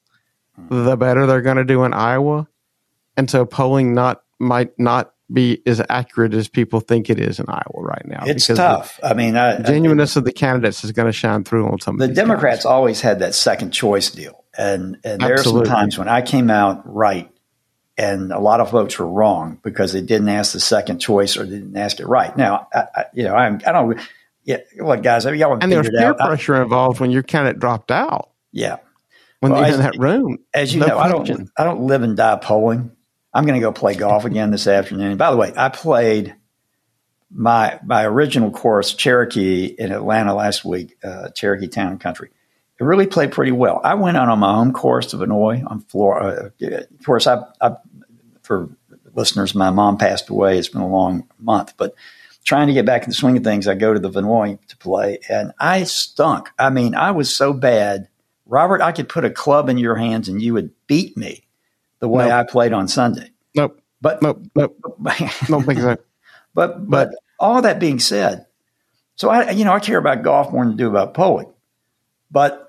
the 0.70 0.96
better 0.96 1.26
they're 1.26 1.42
going 1.42 1.58
to 1.58 1.66
do 1.66 1.84
in 1.84 1.94
Iowa. 1.94 2.48
And 3.18 3.30
so 3.30 3.46
polling 3.46 3.94
not 3.94 4.22
might 4.40 4.78
not 4.78 5.14
be 5.32 5.62
as 5.66 5.82
accurate 5.90 6.34
as 6.34 6.48
people 6.48 6.80
think 6.80 7.10
it 7.10 7.20
is 7.20 7.40
in 7.40 7.46
Iowa 7.48 7.84
right 7.84 8.06
now. 8.06 8.24
It's 8.26 8.48
tough. 8.48 9.00
I 9.04 9.14
mean, 9.14 9.36
I, 9.36 9.62
genuineness 9.62 10.18
I, 10.18 10.22
of 10.22 10.26
the 10.26 10.32
candidates 10.32 10.84
is 10.84 10.92
going 10.92 11.08
to 11.08 11.12
shine 11.14 11.44
through 11.44 11.68
on 11.68 11.80
some. 11.80 11.98
The 11.98 12.08
Democrats 12.08 12.60
guys. 12.60 12.66
always 12.66 13.02
had 13.02 13.20
that 13.20 13.36
second 13.36 13.72
choice 13.72 14.10
deal, 14.10 14.39
and 14.60 14.98
and 15.04 15.22
there 15.22 15.36
are 15.36 15.44
some 15.44 15.64
times 15.64 15.98
when 15.98 16.10
I 16.10 16.22
came 16.22 16.50
out 16.50 16.82
right 16.86 17.32
and 17.98 18.32
a 18.32 18.40
lot 18.40 18.62
of 18.62 18.72
votes 18.72 18.98
were 19.00 19.08
wrong 19.08 19.60
because 19.64 19.94
they 19.94 20.02
didn't 20.02 20.30
ask 20.30 20.54
the 20.54 20.60
second 20.60 21.00
choice 21.00 21.38
or 21.38 21.46
they 21.46 21.58
didn't 21.58 21.76
ask 21.76 22.00
it 22.00 22.08
right. 22.08 22.36
Now, 22.38 22.68
I, 22.74 22.84
I, 22.96 23.06
you 23.14 23.24
know, 23.24 23.36
I'm, 23.36 23.60
I 23.66 23.74
don't, 23.74 24.00
yeah, 24.46 24.60
look, 24.78 25.04
guys, 25.04 25.26
y'all 25.26 25.58
and 25.62 25.70
there's 25.70 25.90
peer 25.90 26.14
pressure 26.14 26.56
I, 26.56 26.62
involved 26.62 27.02
when 27.02 27.12
your 27.12 27.24
candidate 27.24 27.60
dropped 27.60 27.92
out. 27.92 28.30
Yeah, 28.52 28.78
when 29.42 29.52
well, 29.52 29.64
they're 29.64 29.74
in 29.74 29.80
that 29.82 29.98
room. 29.98 30.40
As 30.54 30.74
you 30.74 30.80
no 30.80 30.88
know, 30.88 30.98
I 30.98 31.10
don't, 31.10 31.50
I 31.58 31.64
don't 31.66 31.82
live 31.82 32.04
and 32.04 32.16
die 32.16 32.38
polling. 32.38 32.92
I'm 33.34 33.46
going 33.46 33.60
to 33.60 33.62
go 33.62 33.72
play 33.72 33.96
golf 33.96 34.26
again 34.26 34.50
this 34.50 34.66
afternoon. 34.66 35.18
By 35.18 35.32
the 35.32 35.38
way, 35.38 35.54
I 35.56 35.70
played 35.70 36.36
my 37.30 37.80
my 37.86 38.06
original 38.06 38.50
course 38.50 38.94
Cherokee 38.94 39.66
in 39.66 39.92
Atlanta 39.92 40.34
last 40.34 40.66
week, 40.66 40.98
uh, 41.04 41.30
Cherokee 41.30 41.68
Town 41.68 42.00
Country 42.00 42.32
it 42.80 42.84
really 42.84 43.08
played 43.08 43.32
pretty 43.32 43.52
well. 43.52 43.82
I 43.84 43.96
went 43.96 44.18
out 44.18 44.30
on 44.30 44.40
my 44.40 44.54
home 44.54 44.72
course 44.72 45.08
to 45.08 45.18
Vinoy 45.18 45.70
on 45.70 45.82
Florida. 45.82 46.54
Uh, 46.62 46.68
of 46.68 47.06
course, 47.06 47.28
I, 47.28 47.44
I, 47.62 47.76
for 48.42 48.70
listeners, 49.14 49.54
my 49.54 49.70
mom 49.70 49.98
passed 49.98 50.30
away. 50.30 50.58
It's 50.58 50.70
been 50.70 50.82
a 50.82 50.88
long 50.88 51.28
month, 51.38 51.74
but 51.78 51.94
trying 52.46 52.68
to 52.68 52.74
get 52.74 52.86
back 52.86 53.04
in 53.04 53.10
the 53.10 53.16
swing 53.16 53.38
of 53.38 53.44
things, 53.44 53.68
I 53.68 53.76
go 53.76 53.94
to 53.94 54.00
the 54.00 54.10
Vinoy 54.10 54.60
to 54.68 54.78
play, 54.78 55.20
and 55.30 55.52
I 55.60 55.84
stunk. 55.84 56.50
I 56.58 56.70
mean, 56.70 56.96
I 56.96 57.12
was 57.12 57.34
so 57.36 57.54
bad. 57.54 58.08
Robert, 58.46 58.82
I 58.82 58.92
could 58.92 59.10
put 59.10 59.26
a 59.26 59.30
club 59.30 59.70
in 59.70 59.78
your 59.78 59.96
hands 59.96 60.28
and 60.28 60.42
you 60.42 60.54
would 60.54 60.72
beat 60.88 61.16
me 61.16 61.44
the 62.00 62.08
way 62.08 62.26
nope. 62.26 62.34
I 62.34 62.44
played 62.44 62.74
on 62.74 62.88
Sunday. 62.88 63.30
Nope. 63.56 63.82
But 64.02 64.22
nope. 64.22 64.42
Nope. 64.56 64.78
don't 65.48 65.64
think 65.64 65.80
so. 65.80 65.98
But, 66.56 66.90
but 66.90 66.90
but 66.90 67.10
all 67.40 67.62
that 67.62 67.80
being 67.80 68.00
said, 68.00 68.48
so 69.16 69.30
I 69.30 69.52
you 69.52 69.66
know 69.66 69.74
I 69.74 69.80
care 69.80 70.00
about 70.00 70.24
golf 70.24 70.52
more 70.52 70.64
than 70.64 70.74
I 70.74 70.78
do 70.78 70.88
about 70.88 71.14
polling, 71.14 71.52
but 72.32 72.69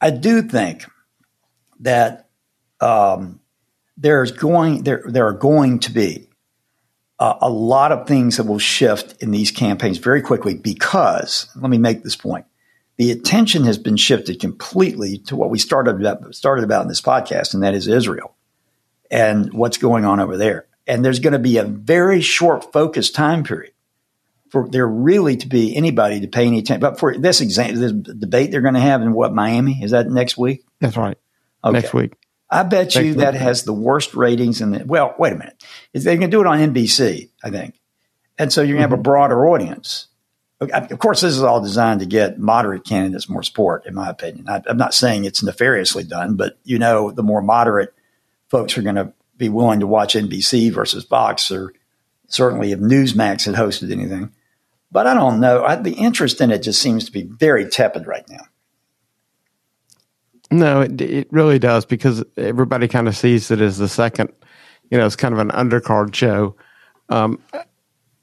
I 0.00 0.10
do 0.10 0.42
think 0.42 0.84
that 1.80 2.28
um, 2.80 3.40
there's 3.96 4.32
going 4.32 4.84
there 4.84 5.02
there 5.06 5.26
are 5.26 5.32
going 5.32 5.78
to 5.80 5.92
be 5.92 6.28
uh, 7.18 7.34
a 7.40 7.48
lot 7.48 7.92
of 7.92 8.06
things 8.06 8.36
that 8.36 8.44
will 8.44 8.58
shift 8.58 9.22
in 9.22 9.30
these 9.30 9.50
campaigns 9.50 9.98
very 9.98 10.20
quickly 10.20 10.54
because 10.54 11.48
let 11.56 11.70
me 11.70 11.78
make 11.78 12.02
this 12.02 12.16
point: 12.16 12.46
the 12.96 13.10
attention 13.10 13.64
has 13.64 13.78
been 13.78 13.96
shifted 13.96 14.40
completely 14.40 15.18
to 15.18 15.36
what 15.36 15.50
we 15.50 15.58
started 15.58 15.96
about, 16.00 16.34
started 16.34 16.64
about 16.64 16.82
in 16.82 16.88
this 16.88 17.00
podcast, 17.00 17.54
and 17.54 17.62
that 17.62 17.74
is 17.74 17.88
Israel 17.88 18.34
and 19.10 19.52
what's 19.52 19.78
going 19.78 20.04
on 20.04 20.20
over 20.20 20.36
there. 20.36 20.66
And 20.86 21.04
there's 21.04 21.20
going 21.20 21.32
to 21.32 21.38
be 21.38 21.58
a 21.58 21.64
very 21.64 22.20
short 22.20 22.72
focus 22.72 23.10
time 23.10 23.44
period 23.44 23.72
for 24.50 24.68
there 24.68 24.86
really 24.86 25.36
to 25.36 25.48
be 25.48 25.76
anybody 25.76 26.20
to 26.20 26.28
pay 26.28 26.46
any 26.46 26.58
attention. 26.58 26.80
But 26.80 26.98
for 26.98 27.16
this 27.16 27.40
example, 27.40 27.80
this 27.80 27.92
debate 27.92 28.50
they're 28.50 28.60
going 28.60 28.74
to 28.74 28.80
have 28.80 29.02
in 29.02 29.12
what 29.12 29.34
Miami 29.34 29.82
is 29.82 29.90
that 29.90 30.08
next 30.08 30.36
week? 30.36 30.64
That's 30.80 30.96
right. 30.96 31.18
Okay. 31.64 31.80
Next 31.80 31.94
week. 31.94 32.14
I 32.48 32.62
bet 32.62 32.94
you 32.94 33.14
that 33.14 33.34
has 33.34 33.64
the 33.64 33.72
worst 33.72 34.14
ratings 34.14 34.60
in 34.60 34.70
the. 34.70 34.84
Well, 34.84 35.14
wait 35.18 35.32
a 35.32 35.36
minute. 35.36 35.64
Going 35.92 36.20
to 36.20 36.28
do 36.28 36.40
it 36.40 36.46
on 36.46 36.58
NBC, 36.58 37.30
I 37.42 37.50
think, 37.50 37.80
and 38.38 38.52
so 38.52 38.60
you're 38.60 38.76
going 38.76 38.78
to 38.78 38.82
have 38.82 38.90
mm-hmm. 38.90 39.00
a 39.00 39.02
broader 39.02 39.48
audience. 39.48 40.06
Of 40.58 40.98
course, 41.00 41.20
this 41.20 41.34
is 41.34 41.42
all 41.42 41.60
designed 41.60 42.00
to 42.00 42.06
get 42.06 42.38
moderate 42.38 42.84
candidates 42.84 43.28
more 43.28 43.42
support, 43.42 43.84
in 43.84 43.94
my 43.94 44.08
opinion. 44.08 44.48
I, 44.48 44.62
I'm 44.66 44.78
not 44.78 44.94
saying 44.94 45.24
it's 45.24 45.42
nefariously 45.42 46.04
done, 46.04 46.36
but 46.36 46.58
you 46.64 46.78
know, 46.78 47.10
the 47.10 47.22
more 47.22 47.42
moderate 47.42 47.92
folks 48.48 48.78
are 48.78 48.82
going 48.82 48.94
to 48.94 49.12
be 49.36 49.50
willing 49.50 49.80
to 49.80 49.86
watch 49.86 50.14
NBC 50.14 50.72
versus 50.72 51.04
Fox, 51.04 51.50
or 51.50 51.74
certainly 52.28 52.72
if 52.72 52.78
Newsmax 52.78 53.44
had 53.44 53.54
hosted 53.56 53.92
anything. 53.92 54.32
But 54.90 55.06
I 55.06 55.14
don't 55.14 55.40
know. 55.40 55.64
I, 55.64 55.76
the 55.76 55.94
interest 55.94 56.40
in 56.40 56.50
it 56.50 56.62
just 56.62 56.80
seems 56.80 57.04
to 57.06 57.12
be 57.12 57.22
very 57.22 57.68
tepid 57.68 58.06
right 58.06 58.28
now. 58.28 58.44
No, 60.50 60.80
it, 60.82 61.00
it 61.00 61.28
really 61.32 61.58
does 61.58 61.84
because 61.84 62.24
everybody 62.36 62.86
kind 62.86 63.08
of 63.08 63.16
sees 63.16 63.50
it 63.50 63.60
as 63.60 63.78
the 63.78 63.88
second, 63.88 64.32
you 64.90 64.98
know, 64.98 65.04
it's 65.04 65.16
kind 65.16 65.34
of 65.34 65.40
an 65.40 65.50
undercard 65.50 66.14
show. 66.14 66.56
Um, 67.08 67.40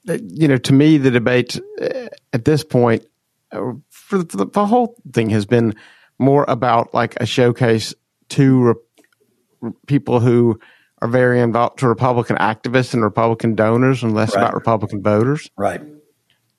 you 0.06 0.47
know, 0.47 0.58
to 0.58 0.73
me, 0.73 0.97
the 0.97 1.12
debate 1.12 1.60
uh, 1.82 2.08
at 2.32 2.45
this 2.45 2.63
point 2.63 3.06
uh, 3.52 3.73
for 3.89 4.19
the, 4.19 4.26
for 4.26 4.38
the, 4.38 4.45
the 4.45 4.65
whole 4.65 4.95
thing 5.12 5.30
has 5.32 5.45
been 5.45 5.76
more 6.17 6.45
about 6.47 6.93
like 6.93 7.15
a 7.21 7.26
showcase 7.26 7.93
to 8.30 8.76
re- 9.62 9.71
people 9.88 10.19
who 10.19 10.60
are 11.02 11.08
very 11.08 11.41
involved 11.41 11.80
to 11.80 11.88
Republican 11.88 12.38
activists 12.38 12.93
and 12.93 13.04
Republican 13.04 13.56
donors 13.56 14.04
and 14.04 14.13
less 14.13 14.34
right. 14.34 14.41
about 14.41 14.54
Republican 14.54 15.04
voters. 15.04 15.49
Right. 15.58 15.82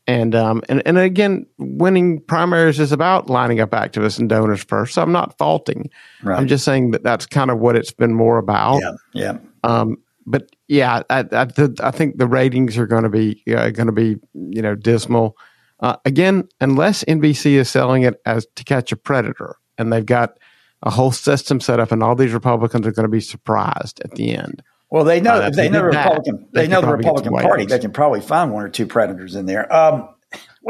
And 0.06 0.34
um 0.34 0.62
and, 0.68 0.82
and 0.86 0.98
again, 0.98 1.46
winning 1.58 2.20
primaries 2.20 2.78
is 2.78 2.92
about 2.92 3.30
lining 3.30 3.60
up 3.60 3.70
activists 3.70 4.18
and 4.18 4.28
donors 4.28 4.62
first. 4.62 4.94
So 4.94 5.02
I'm 5.02 5.12
not 5.12 5.36
faulting. 5.38 5.90
Right. 6.22 6.38
I'm 6.38 6.46
just 6.46 6.64
saying 6.64 6.90
that 6.90 7.02
that's 7.02 7.26
kind 7.26 7.50
of 7.50 7.58
what 7.58 7.76
it's 7.76 7.92
been 7.92 8.14
more 8.14 8.38
about. 8.38 8.82
Yeah. 8.82 8.92
Yeah. 9.12 9.38
Um, 9.62 9.98
but 10.26 10.54
yeah, 10.68 11.02
I, 11.10 11.24
I, 11.32 11.46
I, 11.82 11.90
think 11.90 12.18
the 12.18 12.26
ratings 12.26 12.78
are 12.78 12.86
going 12.86 13.02
to 13.02 13.08
be 13.08 13.42
uh, 13.54 13.70
going 13.70 13.86
to 13.86 13.92
be 13.92 14.16
you 14.34 14.62
know 14.62 14.74
dismal. 14.74 15.36
Uh, 15.80 15.96
again, 16.04 16.48
unless 16.60 17.04
NBC 17.04 17.52
is 17.52 17.68
selling 17.68 18.02
it 18.02 18.20
as 18.24 18.46
to 18.56 18.64
catch 18.64 18.92
a 18.92 18.96
predator, 18.96 19.56
and 19.76 19.92
they've 19.92 20.06
got 20.06 20.38
a 20.82 20.90
whole 20.90 21.12
system 21.12 21.60
set 21.60 21.80
up, 21.80 21.92
and 21.92 22.02
all 22.02 22.14
these 22.14 22.32
Republicans 22.32 22.86
are 22.86 22.92
going 22.92 23.04
to 23.04 23.10
be 23.10 23.20
surprised 23.20 24.00
at 24.00 24.12
the 24.12 24.34
end. 24.34 24.62
Well, 24.94 25.02
they 25.02 25.20
know 25.20 25.32
uh, 25.32 25.50
they, 25.50 25.68
know 25.68 25.80
the 25.80 25.86
Republican 25.86 26.46
they, 26.52 26.62
they 26.62 26.68
know 26.68 26.80
the 26.80 26.86
Republican 26.86 27.32
Party. 27.32 27.66
They 27.66 27.80
can 27.80 27.90
probably 27.90 28.20
find 28.20 28.52
one 28.52 28.62
or 28.62 28.68
two 28.68 28.86
predators 28.86 29.34
in 29.34 29.44
there. 29.44 29.66
Um, 29.74 30.08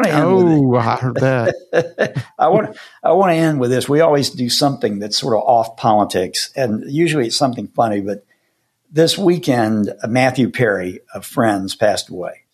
oh, 0.03 0.75
I 0.77 0.97
heard 0.97 1.17
that. 1.17 2.25
I 2.39 2.49
want 2.49 2.75
I 3.03 3.13
want 3.13 3.33
to 3.33 3.37
end 3.37 3.61
with 3.61 3.69
this. 3.71 3.87
We 3.87 4.01
always 4.01 4.31
do 4.31 4.49
something 4.49 4.99
that's 4.99 5.19
sort 5.19 5.37
of 5.37 5.43
off 5.43 5.77
politics, 5.77 6.51
and 6.57 6.91
usually 6.91 7.27
it's 7.27 7.37
something 7.37 7.69
funny. 7.69 8.01
But 8.01 8.25
this 8.91 9.19
weekend, 9.19 9.93
Matthew 10.09 10.49
Perry 10.49 11.01
of 11.13 11.27
Friends 11.27 11.77
passed 11.77 12.09
away, 12.09 12.45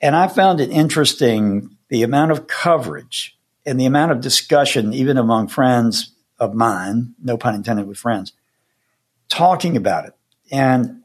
and 0.00 0.14
I 0.14 0.28
found 0.28 0.60
it 0.60 0.70
interesting 0.70 1.76
the 1.88 2.04
amount 2.04 2.30
of 2.30 2.46
coverage 2.46 3.36
and 3.66 3.80
the 3.80 3.86
amount 3.86 4.12
of 4.12 4.20
discussion, 4.20 4.94
even 4.94 5.18
among 5.18 5.48
friends 5.48 6.12
of 6.38 6.54
mine, 6.54 7.16
no 7.20 7.36
pun 7.36 7.56
intended 7.56 7.88
with 7.88 7.98
friends, 7.98 8.32
talking 9.28 9.76
about 9.76 10.04
it. 10.04 10.14
And 10.52 10.99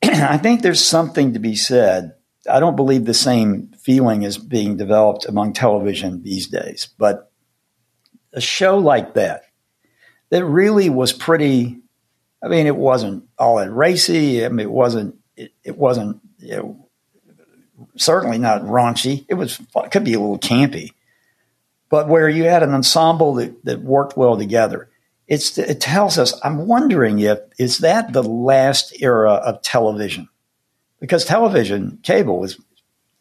I 0.02 0.38
think 0.38 0.62
there's 0.62 0.84
something 0.84 1.34
to 1.34 1.38
be 1.38 1.56
said. 1.56 2.14
I 2.50 2.60
don't 2.60 2.76
believe 2.76 3.04
the 3.04 3.14
same 3.14 3.72
feeling 3.78 4.22
is 4.22 4.38
being 4.38 4.76
developed 4.76 5.26
among 5.26 5.52
television 5.52 6.22
these 6.22 6.48
days, 6.48 6.88
but 6.98 7.30
a 8.32 8.40
show 8.40 8.78
like 8.78 9.14
that, 9.14 9.42
that 10.30 10.44
really 10.44 10.88
was 10.88 11.12
pretty, 11.12 11.80
I 12.42 12.48
mean, 12.48 12.66
it 12.66 12.76
wasn't 12.76 13.28
all 13.38 13.56
that 13.58 13.70
racy. 13.70 14.44
I 14.44 14.48
mean, 14.48 14.60
it 14.60 14.70
wasn't, 14.70 15.16
it, 15.36 15.52
it 15.64 15.76
wasn't, 15.76 16.20
you 16.38 16.56
know, 16.56 16.88
certainly 17.96 18.38
not 18.38 18.62
raunchy. 18.62 19.24
It 19.28 19.34
was, 19.34 19.60
it 19.60 19.90
could 19.90 20.04
be 20.04 20.14
a 20.14 20.20
little 20.20 20.38
campy, 20.38 20.92
but 21.88 22.08
where 22.08 22.28
you 22.28 22.44
had 22.44 22.62
an 22.62 22.74
ensemble 22.74 23.34
that, 23.34 23.64
that 23.64 23.80
worked 23.80 24.16
well 24.16 24.36
together. 24.36 24.89
It's, 25.30 25.56
it 25.56 25.80
tells 25.80 26.18
us, 26.18 26.38
I'm 26.44 26.66
wondering 26.66 27.20
if, 27.20 27.38
is 27.56 27.78
that 27.78 28.12
the 28.12 28.22
last 28.22 29.00
era 29.00 29.34
of 29.34 29.62
television? 29.62 30.28
Because 31.00 31.24
television, 31.24 32.00
cable 32.02 32.42
is, 32.42 32.60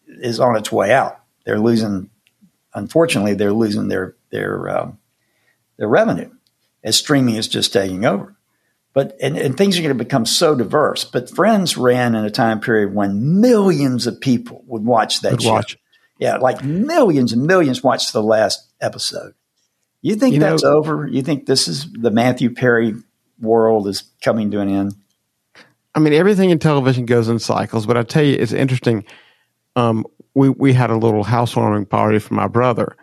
is 0.07 0.39
on 0.39 0.57
its 0.57 0.71
way 0.71 0.91
out. 0.91 1.19
They're 1.45 1.59
losing, 1.59 2.09
unfortunately, 2.73 3.35
they're 3.35 3.53
losing 3.53 3.89
their, 3.89 4.15
their, 4.31 4.69
um, 4.77 4.97
their 5.77 5.87
revenue 5.87 6.31
as 6.83 6.97
streaming 6.97 7.35
is 7.35 7.47
just 7.47 7.71
taking 7.71 8.03
over. 8.05 8.35
But 8.93 9.15
and, 9.21 9.37
and, 9.37 9.55
things 9.55 9.77
are 9.77 9.83
going 9.83 9.95
to 9.95 10.03
become 10.03 10.25
so 10.25 10.55
diverse. 10.55 11.05
But 11.05 11.29
Friends 11.29 11.77
ran 11.77 12.15
in 12.15 12.25
a 12.25 12.31
time 12.31 12.59
period 12.59 12.93
when 12.93 13.39
millions 13.39 14.07
of 14.07 14.19
people 14.19 14.63
would 14.65 14.83
watch 14.83 15.21
that 15.21 15.33
would 15.33 15.43
show. 15.43 15.51
Watch. 15.51 15.77
Yeah, 16.17 16.37
like 16.37 16.63
millions 16.63 17.31
and 17.31 17.45
millions 17.45 17.83
watched 17.83 18.13
the 18.13 18.23
last 18.23 18.67
episode. 18.81 19.35
You 20.01 20.15
think 20.15 20.35
you 20.35 20.39
that's 20.39 20.63
know, 20.63 20.77
over? 20.77 21.07
You 21.07 21.21
think 21.21 21.45
this 21.45 21.67
is 21.67 21.91
the 21.91 22.11
Matthew 22.11 22.53
Perry 22.53 22.93
world 23.39 23.87
is 23.87 24.03
coming 24.21 24.51
to 24.51 24.59
an 24.61 24.69
end? 24.69 24.95
I 25.95 25.99
mean, 25.99 26.13
everything 26.13 26.49
in 26.49 26.59
television 26.59 27.05
goes 27.05 27.27
in 27.27 27.39
cycles, 27.39 27.85
but 27.85 27.97
I 27.97 28.03
tell 28.03 28.23
you, 28.23 28.35
it's 28.35 28.53
interesting. 28.53 29.03
Um, 29.75 30.05
we 30.35 30.49
we 30.49 30.73
had 30.73 30.89
a 30.89 30.95
little 30.95 31.23
housewarming 31.23 31.85
party 31.85 32.19
for 32.19 32.33
my 32.33 32.47
brother, 32.47 32.95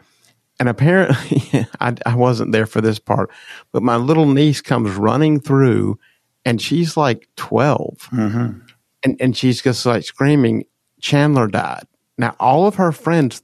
and 0.59 0.69
apparently, 0.69 1.67
I, 1.81 1.95
I 2.07 2.15
wasn't 2.15 2.53
there 2.53 2.67
for 2.67 2.81
this 2.81 2.99
part, 2.99 3.31
but 3.73 3.83
my 3.83 3.97
little 3.97 4.27
niece 4.27 4.61
comes 4.63 4.93
running 4.93 5.41
through, 5.41 5.99
and 6.45 6.63
she's 6.63 6.97
like 6.97 7.29
12 7.37 7.99
mm-hmm. 8.13 8.59
and 9.05 9.17
and 9.21 9.37
she's 9.37 9.61
just 9.61 9.85
like 9.85 10.05
screaming, 10.05 10.65
"Chandler 11.01 11.49
died!" 11.49 11.85
Now, 12.17 12.35
all 12.41 12.67
of 12.67 12.77
her 12.77 12.93
friends, 12.93 13.43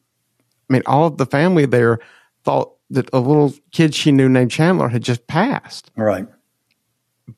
I 0.71 0.73
mean, 0.73 0.83
all 0.87 1.07
of 1.07 1.19
the 1.19 1.27
family 1.27 1.67
there 1.67 1.99
thought 2.45 2.73
that 2.93 3.09
a 3.13 3.19
little 3.19 3.53
kid 3.73 3.95
she 3.95 4.13
knew 4.13 4.29
named 4.29 4.51
Chandler 4.51 4.89
had 4.89 5.03
just 5.03 5.27
passed. 5.27 5.91
Right. 5.97 6.27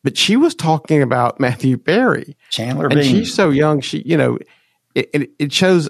But 0.02 0.16
she 0.16 0.36
was 0.36 0.54
talking 0.54 1.02
about 1.02 1.40
Matthew 1.40 1.76
Perry. 1.76 2.36
Chandler 2.50 2.86
and 2.86 3.00
being. 3.00 3.10
she's 3.10 3.34
so 3.34 3.50
young, 3.50 3.80
she, 3.80 4.02
you 4.04 4.16
know, 4.16 4.38
it, 4.94 5.10
it, 5.12 5.30
it, 5.38 5.52
shows 5.52 5.88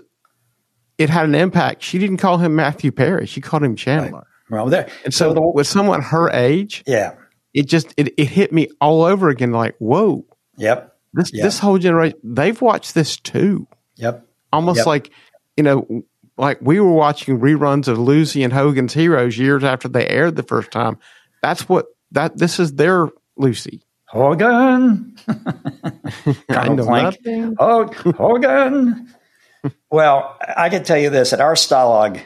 it 0.98 1.11
had 1.11 1.24
an 1.27 1.35
impact. 1.35 1.83
She 1.83 1.98
didn't 1.98 2.18
call 2.18 2.38
him 2.38 2.55
Matthew 2.55 2.92
Perry. 2.92 3.27
She 3.27 3.40
called 3.40 3.62
him 3.62 3.77
Chandler. 3.77 4.18
Right. 4.18 4.27
Well, 4.50 4.66
there, 4.66 4.88
and 5.05 5.14
so, 5.14 5.31
so 5.31 5.35
the, 5.35 5.40
with 5.40 5.66
someone 5.66 6.03
her 6.03 6.31
age, 6.31 6.83
yeah, 6.87 7.14
it 7.55 7.66
just, 7.66 7.94
it, 7.96 8.12
it 8.18 8.27
hit 8.27 8.53
me 8.53 8.68
all 8.81 9.03
over 9.03 9.31
again. 9.31 9.53
Like, 9.53 9.74
whoa. 9.79 10.27
Yep. 10.59 10.94
This, 11.14 11.33
yep. 11.33 11.44
this 11.44 11.59
whole 11.59 11.79
generation, 11.79 12.18
they've 12.22 12.61
watched 12.61 12.94
this 12.94 13.16
too. 13.16 13.66
Yep. 13.96 14.27
Almost 14.53 14.79
yep. 14.79 14.87
like 14.87 15.11
you 15.57 15.62
know, 15.62 16.05
like 16.37 16.59
we 16.61 16.81
were 16.81 16.92
watching 16.92 17.38
reruns 17.40 17.88
of 17.88 17.99
Lucy 17.99 18.42
and 18.42 18.53
Hogan's 18.53 18.94
Heroes 18.94 19.38
years 19.38 19.64
after 19.64 19.88
they 19.88 20.07
aired 20.09 20.37
the 20.37 20.42
first 20.42 20.70
time. 20.70 20.99
That's 21.42 21.68
what 21.68 21.87
that 22.12 22.38
this 22.38 22.59
is 22.59 22.75
their 22.75 23.09
Lucy. 23.37 23.83
Hogan. 24.07 25.16
I 26.49 26.68
know 26.68 26.85
nothing. 26.85 27.57
Hogan. 27.59 29.14
well, 29.90 30.38
I 30.57 30.68
can 30.68 30.85
tell 30.85 30.99
you 30.99 31.11
this 31.11 31.33
at 31.33 31.40
our 31.40 31.55
Stalag 31.55 32.23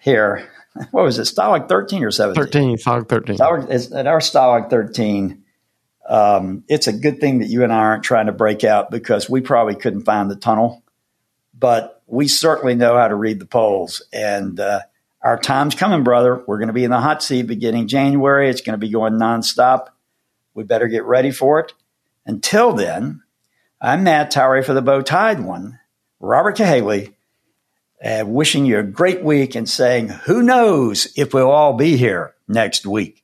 here, 0.00 0.48
what 0.90 1.04
was 1.04 1.18
it, 1.18 1.22
Stalag 1.22 1.68
13 1.68 2.04
or 2.04 2.10
17? 2.10 2.44
13, 2.44 2.76
Stalag 2.76 3.08
13. 3.08 3.36
Stalag, 3.36 3.96
at 3.96 4.06
our 4.06 4.20
Stalag 4.20 4.70
13, 4.70 5.42
um, 6.08 6.64
it's 6.68 6.86
a 6.86 6.92
good 6.92 7.20
thing 7.20 7.38
that 7.40 7.46
you 7.46 7.64
and 7.64 7.72
I 7.72 7.78
aren't 7.78 8.04
trying 8.04 8.26
to 8.26 8.32
break 8.32 8.64
out 8.64 8.90
because 8.90 9.28
we 9.28 9.40
probably 9.40 9.74
couldn't 9.74 10.02
find 10.02 10.30
the 10.30 10.36
tunnel. 10.36 10.84
But 11.58 12.01
we 12.06 12.28
certainly 12.28 12.74
know 12.74 12.96
how 12.96 13.08
to 13.08 13.14
read 13.14 13.38
the 13.40 13.46
polls. 13.46 14.02
And 14.12 14.58
uh, 14.60 14.80
our 15.22 15.38
time's 15.38 15.74
coming, 15.74 16.02
brother. 16.02 16.42
We're 16.46 16.58
going 16.58 16.68
to 16.68 16.72
be 16.72 16.84
in 16.84 16.90
the 16.90 17.00
hot 17.00 17.22
seat 17.22 17.46
beginning 17.46 17.88
January. 17.88 18.50
It's 18.50 18.60
going 18.60 18.78
to 18.78 18.86
be 18.86 18.90
going 18.90 19.14
nonstop. 19.14 19.86
We 20.54 20.64
better 20.64 20.88
get 20.88 21.04
ready 21.04 21.30
for 21.30 21.60
it. 21.60 21.72
Until 22.26 22.72
then, 22.72 23.22
I'm 23.80 24.04
Matt 24.04 24.30
Towery 24.30 24.62
for 24.62 24.74
the 24.74 24.82
Bow 24.82 25.00
Tied 25.00 25.40
one, 25.40 25.80
Robert 26.20 26.56
Cahaly, 26.56 27.14
uh, 28.04 28.24
wishing 28.26 28.64
you 28.66 28.78
a 28.78 28.84
great 28.84 29.24
week 29.24 29.54
and 29.54 29.68
saying, 29.68 30.08
who 30.08 30.42
knows 30.42 31.12
if 31.16 31.32
we'll 31.34 31.50
all 31.50 31.72
be 31.72 31.96
here 31.96 32.34
next 32.46 32.86
week. 32.86 33.21